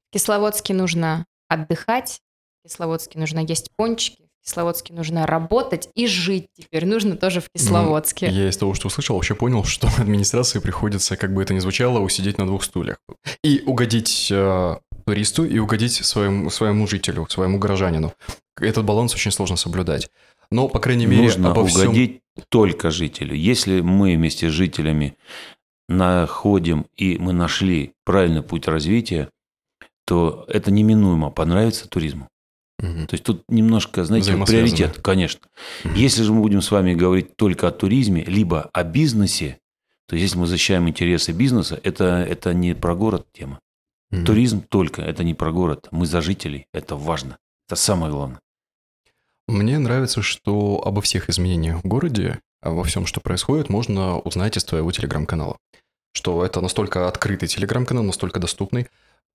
В 0.09 0.13
Кисловодске 0.13 0.73
нужно 0.73 1.25
отдыхать, 1.47 2.19
в 2.63 2.67
Кисловодске 2.67 3.19
нужно 3.19 3.39
есть 3.39 3.69
пончики, 3.75 4.29
в 4.41 4.45
Кисловодске 4.45 4.93
нужно 4.93 5.25
работать 5.25 5.89
и 5.95 6.07
жить 6.07 6.47
теперь 6.57 6.85
нужно 6.85 7.15
тоже 7.15 7.41
в 7.41 7.49
Кисловодске. 7.55 8.29
Ну, 8.29 8.33
я 8.33 8.49
из 8.49 8.57
того, 8.57 8.73
что 8.73 8.87
услышал, 8.87 9.15
вообще 9.15 9.35
понял, 9.35 9.63
что 9.63 9.87
администрации 9.97 10.59
приходится, 10.59 11.17
как 11.17 11.33
бы 11.33 11.41
это 11.41 11.53
ни 11.53 11.59
звучало, 11.59 11.99
усидеть 11.99 12.37
на 12.37 12.45
двух 12.45 12.63
стульях. 12.63 12.97
И 13.43 13.63
угодить 13.65 14.29
э, 14.31 14.75
туристу, 15.05 15.45
и 15.45 15.57
угодить 15.59 15.93
своему, 15.93 16.49
своему 16.49 16.87
жителю, 16.87 17.27
своему 17.29 17.57
горожанину. 17.57 18.13
Этот 18.59 18.85
баланс 18.85 19.13
очень 19.15 19.31
сложно 19.31 19.55
соблюдать. 19.55 20.09
Но, 20.51 20.67
по 20.67 20.79
крайней 20.79 21.07
мере, 21.07 21.23
Нужно 21.23 21.51
обо 21.51 21.61
угодить 21.61 22.21
всем... 22.35 22.45
только 22.49 22.91
жителю. 22.91 23.35
Если 23.35 23.81
мы 23.81 24.15
вместе 24.15 24.49
с 24.49 24.51
жителями 24.51 25.17
находим 25.89 26.85
и 26.95 27.17
мы 27.17 27.33
нашли 27.33 27.93
правильный 28.05 28.41
путь 28.41 28.67
развития, 28.67 29.29
то 30.05 30.45
это 30.47 30.71
неминуемо 30.71 31.29
понравится 31.29 31.87
туризму. 31.87 32.27
Угу. 32.79 33.07
То 33.07 33.13
есть 33.13 33.23
тут 33.23 33.43
немножко, 33.47 34.03
знаете, 34.03 34.35
приоритет, 34.45 34.99
конечно. 35.01 35.47
Угу. 35.85 35.93
Если 35.95 36.23
же 36.23 36.33
мы 36.33 36.41
будем 36.41 36.61
с 36.61 36.71
вами 36.71 36.93
говорить 36.93 37.35
только 37.35 37.67
о 37.67 37.71
туризме, 37.71 38.23
либо 38.23 38.69
о 38.73 38.83
бизнесе, 38.83 39.59
то 40.07 40.15
если 40.15 40.37
мы 40.37 40.47
защищаем 40.47 40.89
интересы 40.89 41.31
бизнеса, 41.31 41.79
это, 41.83 42.25
это 42.27 42.53
не 42.53 42.75
про 42.75 42.95
город 42.95 43.27
тема. 43.31 43.59
Угу. 44.11 44.25
Туризм 44.25 44.61
только, 44.61 45.01
это 45.01 45.23
не 45.23 45.33
про 45.33 45.51
город. 45.51 45.87
Мы 45.91 46.05
за 46.05 46.21
жителей, 46.21 46.67
это 46.73 46.95
важно. 46.95 47.37
Это 47.67 47.75
самое 47.79 48.11
главное. 48.11 48.39
Мне 49.47 49.77
нравится, 49.77 50.21
что 50.21 50.81
обо 50.85 51.01
всех 51.01 51.29
изменениях 51.29 51.83
в 51.83 51.87
городе, 51.87 52.39
во 52.61 52.83
всем, 52.83 53.05
что 53.05 53.19
происходит, 53.19 53.69
можно 53.69 54.19
узнать 54.19 54.57
из 54.57 54.63
твоего 54.63 54.91
телеграм-канала 54.91 55.57
что 56.13 56.45
это 56.45 56.61
настолько 56.61 57.07
открытый 57.07 57.47
телеграм-канал, 57.47 58.03
настолько 58.03 58.39
доступный. 58.39 58.87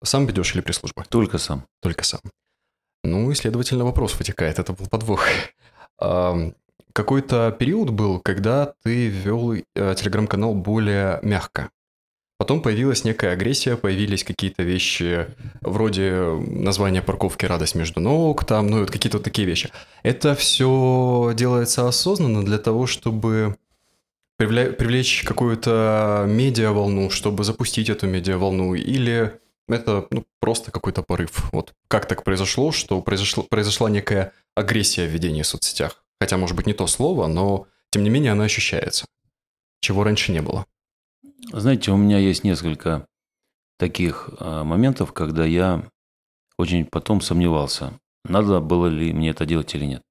Сам 0.02 0.26
ведешь 0.26 0.54
или 0.54 0.62
пресс-служба? 0.62 1.04
Только 1.08 1.38
сам. 1.38 1.66
Только 1.82 2.04
сам. 2.04 2.20
Ну 3.04 3.30
и, 3.30 3.34
следовательно, 3.34 3.84
вопрос 3.84 4.16
вытекает. 4.18 4.58
Это 4.58 4.72
был 4.72 4.86
подвох. 4.86 5.24
Какой-то 6.92 7.54
период 7.58 7.90
был, 7.90 8.20
когда 8.20 8.74
ты 8.82 9.08
вел 9.08 9.52
э, 9.52 9.62
телеграм-канал 9.96 10.54
более 10.54 11.20
мягко. 11.22 11.70
Потом 12.38 12.60
появилась 12.62 13.04
некая 13.04 13.32
агрессия, 13.32 13.76
появились 13.76 14.22
какие-то 14.22 14.62
вещи 14.62 15.26
вроде 15.60 16.22
названия 16.46 17.02
парковки 17.02 17.46
«Радость 17.46 17.74
между 17.74 18.00
ног», 18.00 18.44
там, 18.44 18.68
ну, 18.68 18.80
вот 18.80 18.92
какие-то 18.92 19.18
вот 19.18 19.24
такие 19.24 19.46
вещи. 19.46 19.70
Это 20.04 20.36
все 20.36 21.32
делается 21.34 21.88
осознанно 21.88 22.44
для 22.44 22.58
того, 22.58 22.86
чтобы 22.86 23.56
привлечь 24.38 25.24
какую-то 25.24 26.24
медиа-волну, 26.28 27.10
чтобы 27.10 27.44
запустить 27.44 27.90
эту 27.90 28.06
медиа-волну, 28.06 28.74
или 28.74 29.38
это 29.68 30.06
ну, 30.10 30.24
просто 30.40 30.70
какой-то 30.70 31.02
порыв. 31.02 31.52
Вот 31.52 31.74
как 31.88 32.06
так 32.06 32.24
произошло, 32.24 32.72
что 32.72 33.02
произошло, 33.02 33.42
произошла 33.42 33.90
некая 33.90 34.32
агрессия 34.54 35.06
в 35.06 35.10
ведении 35.10 35.42
в 35.42 35.46
соцсетях? 35.46 36.04
Хотя, 36.20 36.36
может 36.36 36.56
быть, 36.56 36.66
не 36.66 36.72
то 36.72 36.86
слово, 36.86 37.26
но 37.26 37.66
тем 37.90 38.04
не 38.04 38.10
менее 38.10 38.32
она 38.32 38.44
ощущается. 38.44 39.06
Чего 39.80 40.04
раньше 40.04 40.32
не 40.32 40.40
было. 40.40 40.66
Знаете, 41.52 41.90
у 41.90 41.96
меня 41.96 42.18
есть 42.18 42.44
несколько 42.44 43.06
таких 43.78 44.30
а, 44.38 44.64
моментов, 44.64 45.12
когда 45.12 45.44
я 45.44 45.88
очень 46.58 46.84
потом 46.84 47.20
сомневался, 47.20 47.98
надо 48.24 48.60
было 48.60 48.86
ли 48.86 49.12
мне 49.12 49.30
это 49.30 49.46
делать 49.46 49.74
или 49.74 49.84
нет. 49.84 50.02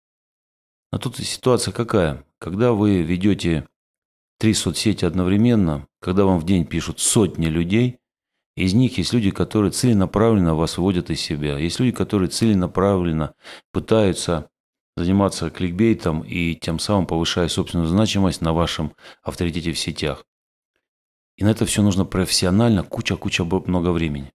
А 0.92 1.00
тут 1.00 1.18
ситуация 1.18 1.74
какая? 1.74 2.24
Когда 2.40 2.72
вы 2.72 3.02
ведете 3.02 3.68
три 4.40 4.54
соцсети 4.54 5.06
одновременно, 5.06 5.88
когда 6.00 6.26
вам 6.26 6.40
в 6.40 6.46
день 6.46 6.66
пишут 6.66 7.00
сотни 7.00 7.48
людей, 7.48 8.00
из 8.56 8.74
них 8.74 8.98
есть 8.98 9.14
люди, 9.14 9.30
которые 9.30 9.72
целенаправленно 9.72 10.56
вас 10.56 10.78
вводят 10.78 11.12
из 11.12 11.22
себя. 11.22 11.58
Есть 11.58 11.80
люди, 11.80 11.92
которые 11.92 12.30
целенаправленно 12.30 13.36
пытаются 13.72 14.50
заниматься 14.96 15.52
кликбейтом 15.52 16.22
и 16.22 16.56
тем 16.56 16.80
самым 16.80 17.06
повышая 17.06 17.50
собственную 17.50 17.88
значимость 17.88 18.42
на 18.42 18.54
вашем 18.54 18.94
авторитете 19.22 19.74
в 19.74 19.80
сетях. 19.80 20.26
И 21.36 21.44
на 21.44 21.50
это 21.50 21.68
все 21.68 21.84
нужно 21.84 22.04
профессионально, 22.04 22.82
куча-куча 22.82 23.46
много 23.46 23.92
времени. 23.92 24.34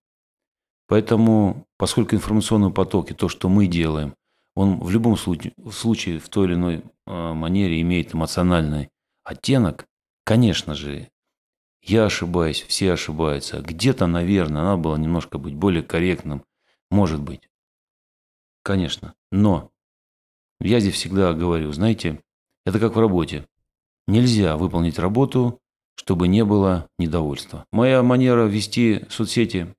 Поэтому, 0.86 1.66
поскольку 1.76 2.14
информационный 2.14 2.70
поток 2.70 3.10
и 3.10 3.14
то, 3.14 3.28
что 3.28 3.48
мы 3.48 3.66
делаем, 3.66 4.14
он 4.54 4.78
в 4.78 4.90
любом 4.90 5.16
случае, 5.16 5.52
в 5.56 5.72
случае 5.72 6.20
в 6.20 6.28
той 6.28 6.46
или 6.46 6.54
иной 6.54 6.84
э, 7.06 7.32
манере 7.32 7.80
имеет 7.80 8.14
эмоциональный 8.14 8.90
оттенок, 9.24 9.86
конечно 10.24 10.74
же, 10.74 11.10
я 11.82 12.04
ошибаюсь, 12.04 12.62
все 12.62 12.92
ошибаются. 12.92 13.60
Где-то, 13.60 14.06
наверное, 14.06 14.62
надо 14.62 14.82
было 14.82 14.96
немножко 14.96 15.38
быть 15.38 15.54
более 15.54 15.82
корректным. 15.82 16.44
Может 16.90 17.20
быть. 17.20 17.48
Конечно. 18.62 19.14
Но 19.32 19.70
я 20.60 20.78
здесь 20.78 20.94
всегда 20.94 21.32
говорю, 21.32 21.72
знаете, 21.72 22.20
это 22.64 22.78
как 22.78 22.94
в 22.94 23.00
работе. 23.00 23.46
Нельзя 24.06 24.56
выполнить 24.56 24.98
работу, 24.98 25.60
чтобы 25.96 26.28
не 26.28 26.44
было 26.44 26.88
недовольства. 26.98 27.66
Моя 27.72 28.02
манера 28.02 28.44
вести 28.44 29.04
соцсети, 29.08 29.74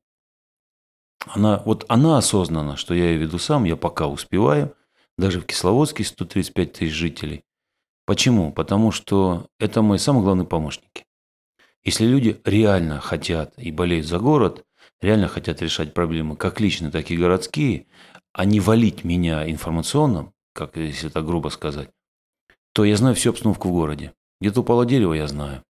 она, 1.25 1.61
вот 1.65 1.85
она 1.87 2.17
осознанна, 2.17 2.75
что 2.75 2.93
я 2.93 3.11
ее 3.11 3.17
веду 3.17 3.37
сам, 3.39 3.63
я 3.63 3.77
пока 3.77 4.07
успеваю, 4.07 4.75
даже 5.17 5.39
в 5.39 5.45
Кисловодске 5.45 6.03
135 6.03 6.73
тысяч 6.73 6.93
жителей. 6.93 7.43
Почему? 8.05 8.51
Потому 8.51 8.91
что 8.91 9.47
это 9.59 9.81
мои 9.81 9.97
самые 9.97 10.23
главные 10.23 10.45
помощники. 10.45 11.05
Если 11.83 12.05
люди 12.05 12.39
реально 12.45 12.99
хотят 12.99 13.53
и 13.57 13.71
болеют 13.71 14.05
за 14.05 14.19
город, 14.19 14.63
реально 15.01 15.27
хотят 15.27 15.61
решать 15.61 15.93
проблемы, 15.93 16.35
как 16.35 16.59
личные, 16.59 16.91
так 16.91 17.11
и 17.11 17.17
городские, 17.17 17.87
а 18.33 18.45
не 18.45 18.59
валить 18.59 19.03
меня 19.03 19.49
информационно, 19.49 20.31
как 20.53 20.77
если 20.77 21.09
это 21.09 21.21
грубо 21.21 21.49
сказать, 21.49 21.89
то 22.73 22.83
я 22.85 22.95
знаю 22.97 23.15
всю 23.15 23.29
обстановку 23.29 23.69
в 23.69 23.73
городе. 23.73 24.13
Где-то 24.41 24.61
упало 24.61 24.85
дерево, 24.85 25.13
я 25.13 25.27
знаю. 25.27 25.63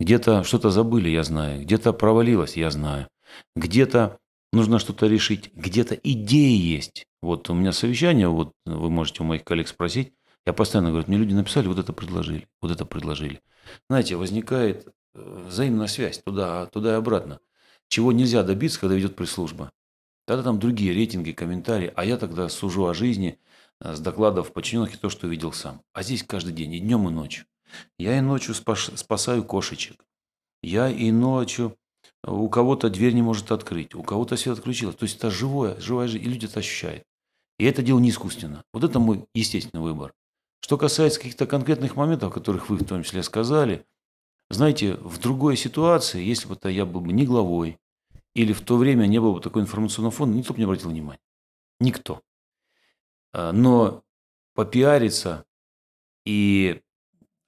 Где-то 0.00 0.44
что-то 0.44 0.70
забыли, 0.70 1.08
я 1.10 1.22
знаю. 1.22 1.62
Где-то 1.62 1.92
провалилось, 1.92 2.56
я 2.56 2.70
знаю. 2.70 3.06
Где-то 3.54 4.18
нужно 4.52 4.78
что-то 4.78 5.06
решить. 5.06 5.52
Где-то 5.54 5.94
идеи 5.94 6.56
есть. 6.56 7.04
Вот 7.22 7.50
у 7.50 7.54
меня 7.54 7.72
совещание, 7.72 8.28
вот 8.28 8.52
вы 8.64 8.88
можете 8.88 9.22
у 9.22 9.26
моих 9.26 9.44
коллег 9.44 9.68
спросить. 9.68 10.14
Я 10.46 10.52
постоянно 10.52 10.90
говорю, 10.90 11.06
мне 11.08 11.18
люди 11.18 11.34
написали, 11.34 11.68
вот 11.68 11.78
это 11.78 11.92
предложили, 11.92 12.48
вот 12.60 12.70
это 12.70 12.84
предложили. 12.84 13.42
Знаете, 13.88 14.16
возникает 14.16 14.88
э, 15.14 15.44
взаимная 15.46 15.86
связь 15.86 16.18
туда, 16.18 16.66
туда 16.66 16.92
и 16.92 16.96
обратно. 16.96 17.40
Чего 17.88 18.12
нельзя 18.12 18.42
добиться, 18.42 18.80
когда 18.80 18.94
ведет 18.94 19.16
пресс-служба. 19.16 19.72
Тогда 20.26 20.44
там 20.44 20.58
другие 20.58 20.94
рейтинги, 20.94 21.32
комментарии, 21.32 21.92
а 21.96 22.04
я 22.04 22.16
тогда 22.16 22.48
сужу 22.48 22.86
о 22.86 22.94
жизни 22.94 23.38
э, 23.80 23.94
с 23.94 24.00
докладов 24.00 24.52
подчиненных 24.52 24.94
и 24.94 24.98
то, 24.98 25.10
что 25.10 25.26
видел 25.26 25.52
сам. 25.52 25.82
А 25.92 26.02
здесь 26.02 26.22
каждый 26.22 26.52
день, 26.52 26.72
и 26.72 26.80
днем, 26.80 27.08
и 27.08 27.12
ночью. 27.12 27.44
Я 27.98 28.16
и 28.16 28.20
ночью 28.20 28.54
спас, 28.54 28.90
спасаю 28.94 29.44
кошечек. 29.44 30.04
Я 30.62 30.88
и 30.88 31.10
ночью 31.10 31.76
э, 32.22 32.30
у 32.30 32.48
кого-то 32.48 32.88
дверь 32.88 33.12
не 33.12 33.22
может 33.22 33.52
открыть, 33.52 33.94
у 33.94 34.02
кого-то 34.02 34.36
свет 34.36 34.58
отключилось. 34.58 34.96
То 34.96 35.04
есть 35.04 35.18
это 35.18 35.30
живое, 35.30 35.78
живая 35.80 36.08
жизнь, 36.08 36.24
и 36.24 36.28
люди 36.28 36.46
это 36.46 36.60
ощущают. 36.60 37.04
И 37.58 37.64
это 37.64 37.82
дело 37.82 37.98
не 37.98 38.10
искусственно. 38.10 38.64
Вот 38.72 38.84
это 38.84 38.98
мой 38.98 39.26
естественный 39.34 39.82
выбор. 39.82 40.14
Что 40.60 40.76
касается 40.78 41.20
каких-то 41.20 41.46
конкретных 41.46 41.96
моментов, 41.96 42.30
о 42.30 42.34
которых 42.34 42.68
вы 42.68 42.76
в 42.76 42.86
том 42.86 43.02
числе 43.02 43.22
сказали, 43.22 43.86
знаете, 44.50 44.94
в 44.94 45.18
другой 45.18 45.56
ситуации, 45.56 46.22
если 46.22 46.48
бы 46.48 46.58
я 46.70 46.84
был 46.84 47.00
бы 47.00 47.12
не 47.12 47.24
главой, 47.24 47.78
или 48.34 48.52
в 48.52 48.60
то 48.60 48.76
время 48.76 49.06
не 49.06 49.20
было 49.20 49.34
бы 49.34 49.40
такой 49.40 49.62
информационного 49.62 50.12
фонда, 50.12 50.36
никто 50.36 50.52
бы 50.52 50.58
не 50.58 50.64
обратил 50.64 50.90
внимания. 50.90 51.20
Никто. 51.78 52.20
А, 53.32 53.52
но 53.52 54.02
попиариться 54.54 55.44
и 56.24 56.80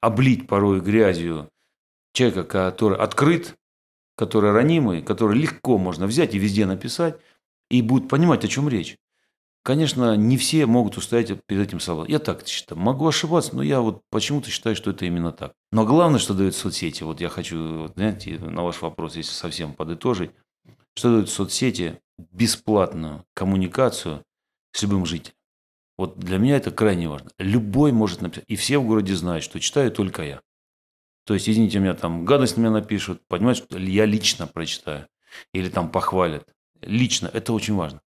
облить 0.01 0.46
порой 0.46 0.81
грязью 0.81 1.51
человека, 2.12 2.44
который 2.44 2.98
открыт, 2.98 3.57
который 4.16 4.53
ранимый, 4.53 5.03
который 5.03 5.38
легко 5.38 5.79
можно 5.79 6.07
взять 6.07 6.35
и 6.35 6.38
везде 6.38 6.66
написать, 6.66 7.18
и 7.70 7.83
будет 7.83 8.09
понимать, 8.09 8.44
о 8.44 8.48
чем 8.48 8.68
речь. 8.68 8.96
Конечно, 9.62 10.16
не 10.16 10.37
все 10.37 10.66
могут 10.66 10.96
устоять 10.96 11.29
перед 11.46 11.68
этим 11.68 11.79
словом. 11.79 12.07
Я 12.09 12.18
так 12.18 12.46
считаю. 12.48 12.81
Могу 12.81 13.07
ошибаться, 13.07 13.55
но 13.55 13.62
я 13.62 13.81
вот 13.81 14.03
почему-то 14.11 14.51
считаю, 14.51 14.75
что 14.75 14.90
это 14.90 15.05
именно 15.07 15.31
так. 15.31 15.53
Но 15.70 15.87
главное, 15.87 16.18
что 16.18 16.35
дают 16.35 16.57
соцсети, 16.57 17.05
вот 17.05 17.20
я 17.20 17.29
хочу, 17.29 17.87
знаете, 17.94 18.38
на 18.40 18.64
ваш 18.64 18.83
вопрос, 18.83 19.14
если 19.14 19.31
совсем 19.31 19.72
подытожить, 19.75 20.33
что 20.94 21.11
дают 21.11 21.31
соцсети 21.31 22.01
бесплатную 22.18 23.25
коммуникацию 23.35 24.25
с 24.72 24.83
любым 24.83 25.07
жителем. 25.07 25.37
Вот 25.96 26.18
для 26.18 26.38
меня 26.38 26.57
это 26.57 26.72
крайне 26.72 27.09
важно. 27.09 27.31
Любой 27.38 27.92
может 27.92 28.20
написать. 28.20 28.44
И 28.48 28.57
все 28.57 28.79
в 28.79 28.87
городе 28.87 29.14
знают, 29.14 29.44
что 29.44 29.61
читаю 29.61 29.92
только 29.92 30.25
я. 30.25 30.40
То 31.25 31.35
есть, 31.35 31.48
извините 31.48 31.79
меня, 31.79 31.94
там 31.94 32.25
гадость 32.25 32.57
на 32.57 32.62
меня 32.62 32.70
напишут, 32.72 33.22
понимаете, 33.29 33.62
что 33.62 33.79
я 33.79 34.07
лично 34.07 34.48
прочитаю. 34.48 35.07
Или 35.53 35.68
там 35.68 35.88
похвалят. 35.88 36.53
Лично. 36.81 37.31
Это 37.33 37.53
очень 37.53 37.75
важно 37.75 38.01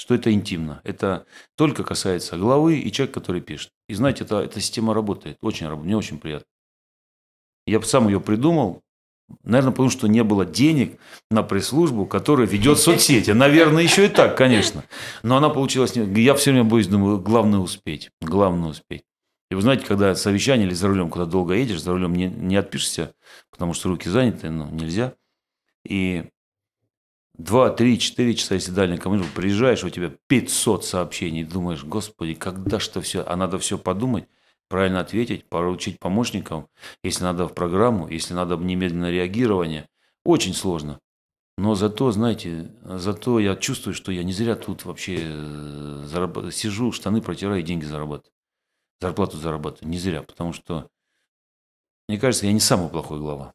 что 0.00 0.14
это 0.14 0.32
интимно. 0.32 0.80
Это 0.82 1.26
только 1.56 1.84
касается 1.84 2.38
главы 2.38 2.78
и 2.78 2.90
человека, 2.90 3.20
который 3.20 3.42
пишет. 3.42 3.70
И 3.86 3.94
знаете, 3.94 4.24
это, 4.24 4.40
эта 4.40 4.58
система 4.58 4.94
работает. 4.94 5.36
Очень. 5.42 5.68
Мне 5.68 5.94
очень 5.94 6.18
приятно. 6.18 6.46
Я 7.66 7.82
сам 7.82 8.08
ее 8.08 8.18
придумал. 8.18 8.80
Наверное, 9.44 9.72
потому 9.72 9.90
что 9.90 10.06
не 10.06 10.24
было 10.24 10.46
денег 10.46 10.98
на 11.30 11.42
пресс-службу, 11.42 12.06
которая 12.06 12.46
ведет 12.46 12.78
соцсети. 12.78 13.32
Наверное, 13.32 13.82
еще 13.82 14.06
и 14.06 14.08
так, 14.08 14.38
конечно. 14.38 14.84
Но 15.22 15.36
она 15.36 15.50
получилась... 15.50 15.94
Я 15.94 16.34
все 16.34 16.50
время 16.52 16.64
боюсь, 16.64 16.86
думаю, 16.86 17.20
главное 17.20 17.58
успеть. 17.58 18.10
Главное 18.22 18.70
успеть. 18.70 19.04
И 19.50 19.54
вы 19.54 19.60
знаете, 19.60 19.84
когда 19.84 20.14
совещание 20.14 20.66
или 20.66 20.74
за 20.74 20.88
рулем, 20.88 21.10
куда 21.10 21.26
долго 21.26 21.54
едешь, 21.54 21.82
за 21.82 21.92
рулем 21.92 22.14
не, 22.14 22.26
не 22.26 22.56
отпишешься, 22.56 23.12
потому 23.50 23.74
что 23.74 23.90
руки 23.90 24.08
заняты, 24.08 24.48
ну, 24.48 24.66
нельзя. 24.70 25.12
И 25.84 26.24
2, 27.44 27.70
3, 27.70 27.98
4 27.98 28.34
часа, 28.34 28.54
если 28.54 28.72
дальний 28.72 28.98
командир, 28.98 29.26
приезжаешь, 29.34 29.82
у 29.82 29.88
тебя 29.88 30.12
500 30.26 30.84
сообщений, 30.84 31.42
думаешь, 31.42 31.84
господи, 31.84 32.34
когда 32.34 32.78
что 32.78 33.00
все, 33.00 33.24
а 33.26 33.34
надо 33.34 33.58
все 33.58 33.78
подумать, 33.78 34.26
правильно 34.68 35.00
ответить, 35.00 35.48
поручить 35.48 35.98
помощникам, 35.98 36.68
если 37.02 37.24
надо 37.24 37.48
в 37.48 37.54
программу, 37.54 38.08
если 38.08 38.34
надо 38.34 38.56
немедленное 38.56 39.10
реагирование. 39.10 39.88
Очень 40.22 40.52
сложно. 40.52 41.00
Но 41.56 41.74
зато, 41.74 42.12
знаете, 42.12 42.72
зато 42.82 43.40
я 43.40 43.56
чувствую, 43.56 43.94
что 43.94 44.12
я 44.12 44.22
не 44.22 44.32
зря 44.32 44.54
тут 44.54 44.84
вообще 44.84 45.18
э, 45.22 46.04
зараб... 46.06 46.52
сижу, 46.52 46.92
штаны 46.92 47.22
протираю 47.22 47.60
и 47.60 47.64
деньги 47.64 47.84
зарабатываю. 47.84 48.32
Зарплату 49.00 49.38
зарабатываю. 49.38 49.90
Не 49.90 49.98
зря, 49.98 50.22
потому 50.22 50.52
что, 50.52 50.88
мне 52.06 52.18
кажется, 52.18 52.46
я 52.46 52.52
не 52.52 52.60
самый 52.60 52.90
плохой 52.90 53.18
глава. 53.18 53.54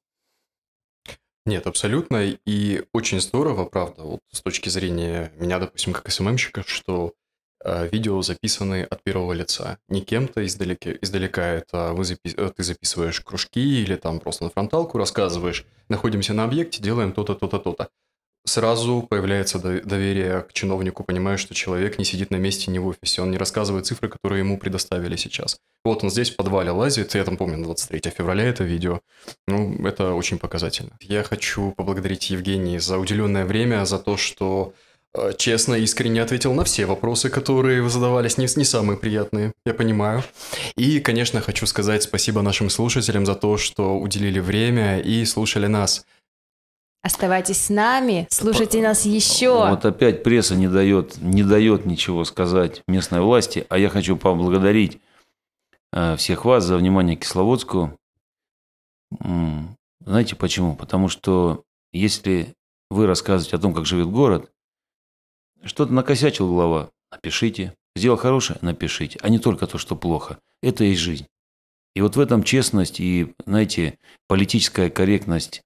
Нет, 1.45 1.67
абсолютно. 1.67 2.23
И 2.45 2.83
очень 2.91 3.21
здорово, 3.21 3.65
правда, 3.65 4.03
вот 4.03 4.21
с 4.31 4.41
точки 4.41 4.69
зрения 4.69 5.31
меня, 5.37 5.59
допустим, 5.59 5.93
как 5.93 6.11
СММщика, 6.11 6.63
что 6.65 7.13
э, 7.63 7.87
видео 7.91 8.21
записаны 8.23 8.83
от 8.83 9.03
первого 9.03 9.33
лица. 9.33 9.77
Не 9.87 10.01
кем-то 10.01 10.43
издалека, 10.45 10.91
издалека 11.01 11.43
это 11.45 11.93
вы 11.93 12.03
запи- 12.03 12.33
э, 12.35 12.51
ты 12.55 12.63
записываешь 12.63 13.21
кружки 13.21 13.59
или 13.83 13.95
там 13.95 14.19
просто 14.19 14.45
на 14.45 14.49
фронталку 14.49 14.97
рассказываешь, 14.97 15.65
находимся 15.87 16.33
на 16.33 16.45
объекте, 16.45 16.81
делаем 16.81 17.11
то-то, 17.11 17.35
то-то, 17.35 17.59
то-то. 17.59 17.89
Сразу 18.45 19.05
появляется 19.09 19.59
до- 19.59 19.81
доверие 19.81 20.41
к 20.41 20.53
чиновнику, 20.53 21.03
понимаешь, 21.03 21.39
что 21.39 21.53
человек 21.53 21.97
не 21.97 22.05
сидит 22.05 22.31
на 22.31 22.37
месте, 22.37 22.71
не 22.71 22.79
в 22.79 22.87
офисе, 22.87 23.21
он 23.21 23.31
не 23.31 23.37
рассказывает 23.37 23.85
цифры, 23.85 24.07
которые 24.07 24.39
ему 24.39 24.57
предоставили 24.57 25.15
сейчас. 25.15 25.57
Вот 25.83 26.03
он 26.03 26.09
здесь 26.09 26.31
в 26.31 26.35
подвале 26.35 26.71
лазит, 26.71 27.15
я 27.15 27.23
там 27.23 27.37
помню, 27.37 27.57
на 27.57 27.65
23 27.65 28.11
февраля 28.11 28.43
это 28.45 28.63
видео. 28.63 29.01
Ну, 29.47 29.85
это 29.85 30.13
очень 30.13 30.39
показательно. 30.39 30.91
Я 31.01 31.23
хочу 31.23 31.71
поблагодарить 31.71 32.29
Евгений 32.29 32.79
за 32.79 32.97
уделенное 32.97 33.45
время, 33.45 33.85
за 33.85 33.99
то, 33.99 34.17
что 34.17 34.73
э, 35.13 35.33
честно, 35.37 35.75
искренне 35.75 36.21
ответил 36.21 36.53
на 36.53 36.63
все 36.63 36.85
вопросы, 36.85 37.29
которые 37.29 37.87
задавались, 37.89 38.37
не, 38.37 38.47
не 38.55 38.65
самые 38.65 38.97
приятные, 38.97 39.53
я 39.65 39.73
понимаю. 39.73 40.23
И, 40.75 40.99
конечно, 40.99 41.41
хочу 41.41 41.65
сказать 41.65 42.03
спасибо 42.03 42.41
нашим 42.41 42.69
слушателям 42.69 43.25
за 43.25 43.35
то, 43.35 43.57
что 43.57 43.97
уделили 43.99 44.39
время 44.39 44.99
и 44.99 45.25
слушали 45.25 45.67
нас. 45.67 46.05
Оставайтесь 47.05 47.61
с 47.61 47.69
нами, 47.69 48.27
слушайте 48.31 48.81
нас 48.81 49.05
еще. 49.05 49.69
Вот 49.69 49.85
опять 49.85 50.23
пресса 50.23 50.55
не 50.55 50.67
дает, 50.67 51.21
не 51.21 51.43
дает 51.43 51.85
ничего 51.85 52.25
сказать 52.25 52.81
местной 52.87 53.21
власти, 53.21 53.67
а 53.69 53.77
я 53.77 53.89
хочу 53.89 54.17
поблагодарить 54.17 54.99
э, 55.93 56.15
всех 56.15 56.45
вас 56.45 56.63
за 56.63 56.77
внимание 56.77 57.15
к 57.15 57.19
Кисловодску. 57.19 57.95
Знаете 59.11 60.35
почему? 60.35 60.75
Потому 60.75 61.07
что 61.07 61.63
если 61.93 62.55
вы 62.89 63.05
рассказываете 63.05 63.57
о 63.57 63.59
том, 63.59 63.75
как 63.75 63.85
живет 63.85 64.07
город, 64.07 64.49
что-то 65.63 65.93
накосячил 65.93 66.47
глава, 66.47 66.89
напишите. 67.11 67.75
Сделал 67.95 68.17
хорошее, 68.17 68.57
напишите. 68.63 69.19
А 69.21 69.29
не 69.29 69.37
только 69.37 69.67
то, 69.67 69.77
что 69.77 69.95
плохо. 69.95 70.39
Это 70.63 70.83
и 70.83 70.95
жизнь. 70.95 71.27
И 71.93 72.01
вот 72.01 72.15
в 72.15 72.19
этом 72.19 72.41
честность 72.41 72.99
и, 72.99 73.31
знаете, 73.45 73.99
политическая 74.27 74.89
корректность 74.89 75.61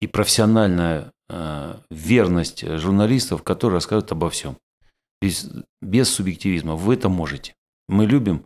и 0.00 0.06
профессиональная 0.06 1.12
э, 1.28 1.74
верность 1.90 2.64
журналистов, 2.78 3.42
которые 3.42 3.76
рассказывают 3.76 4.12
обо 4.12 4.30
всем. 4.30 4.56
Без, 5.20 5.48
без 5.80 6.08
субъективизма. 6.08 6.76
Вы 6.76 6.94
это 6.94 7.08
можете. 7.08 7.54
Мы 7.88 8.06
любим 8.06 8.44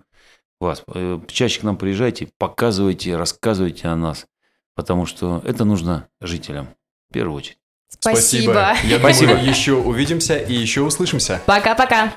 вас. 0.60 0.82
Э, 0.94 1.20
Чаще 1.28 1.60
к 1.60 1.62
нам 1.64 1.76
приезжайте, 1.76 2.28
показывайте, 2.38 3.16
рассказывайте 3.16 3.88
о 3.88 3.96
нас. 3.96 4.26
Потому 4.74 5.04
что 5.04 5.42
это 5.44 5.64
нужно 5.64 6.08
жителям 6.20 6.68
в 7.10 7.12
первую 7.12 7.36
очередь. 7.36 7.58
Спасибо. 7.90 8.74
Я 8.84 8.98
Спасибо. 8.98 9.32
думаю, 9.32 9.48
еще 9.48 9.74
увидимся 9.74 10.38
и 10.38 10.54
еще 10.54 10.80
услышимся. 10.80 11.42
Пока-пока. 11.44 12.14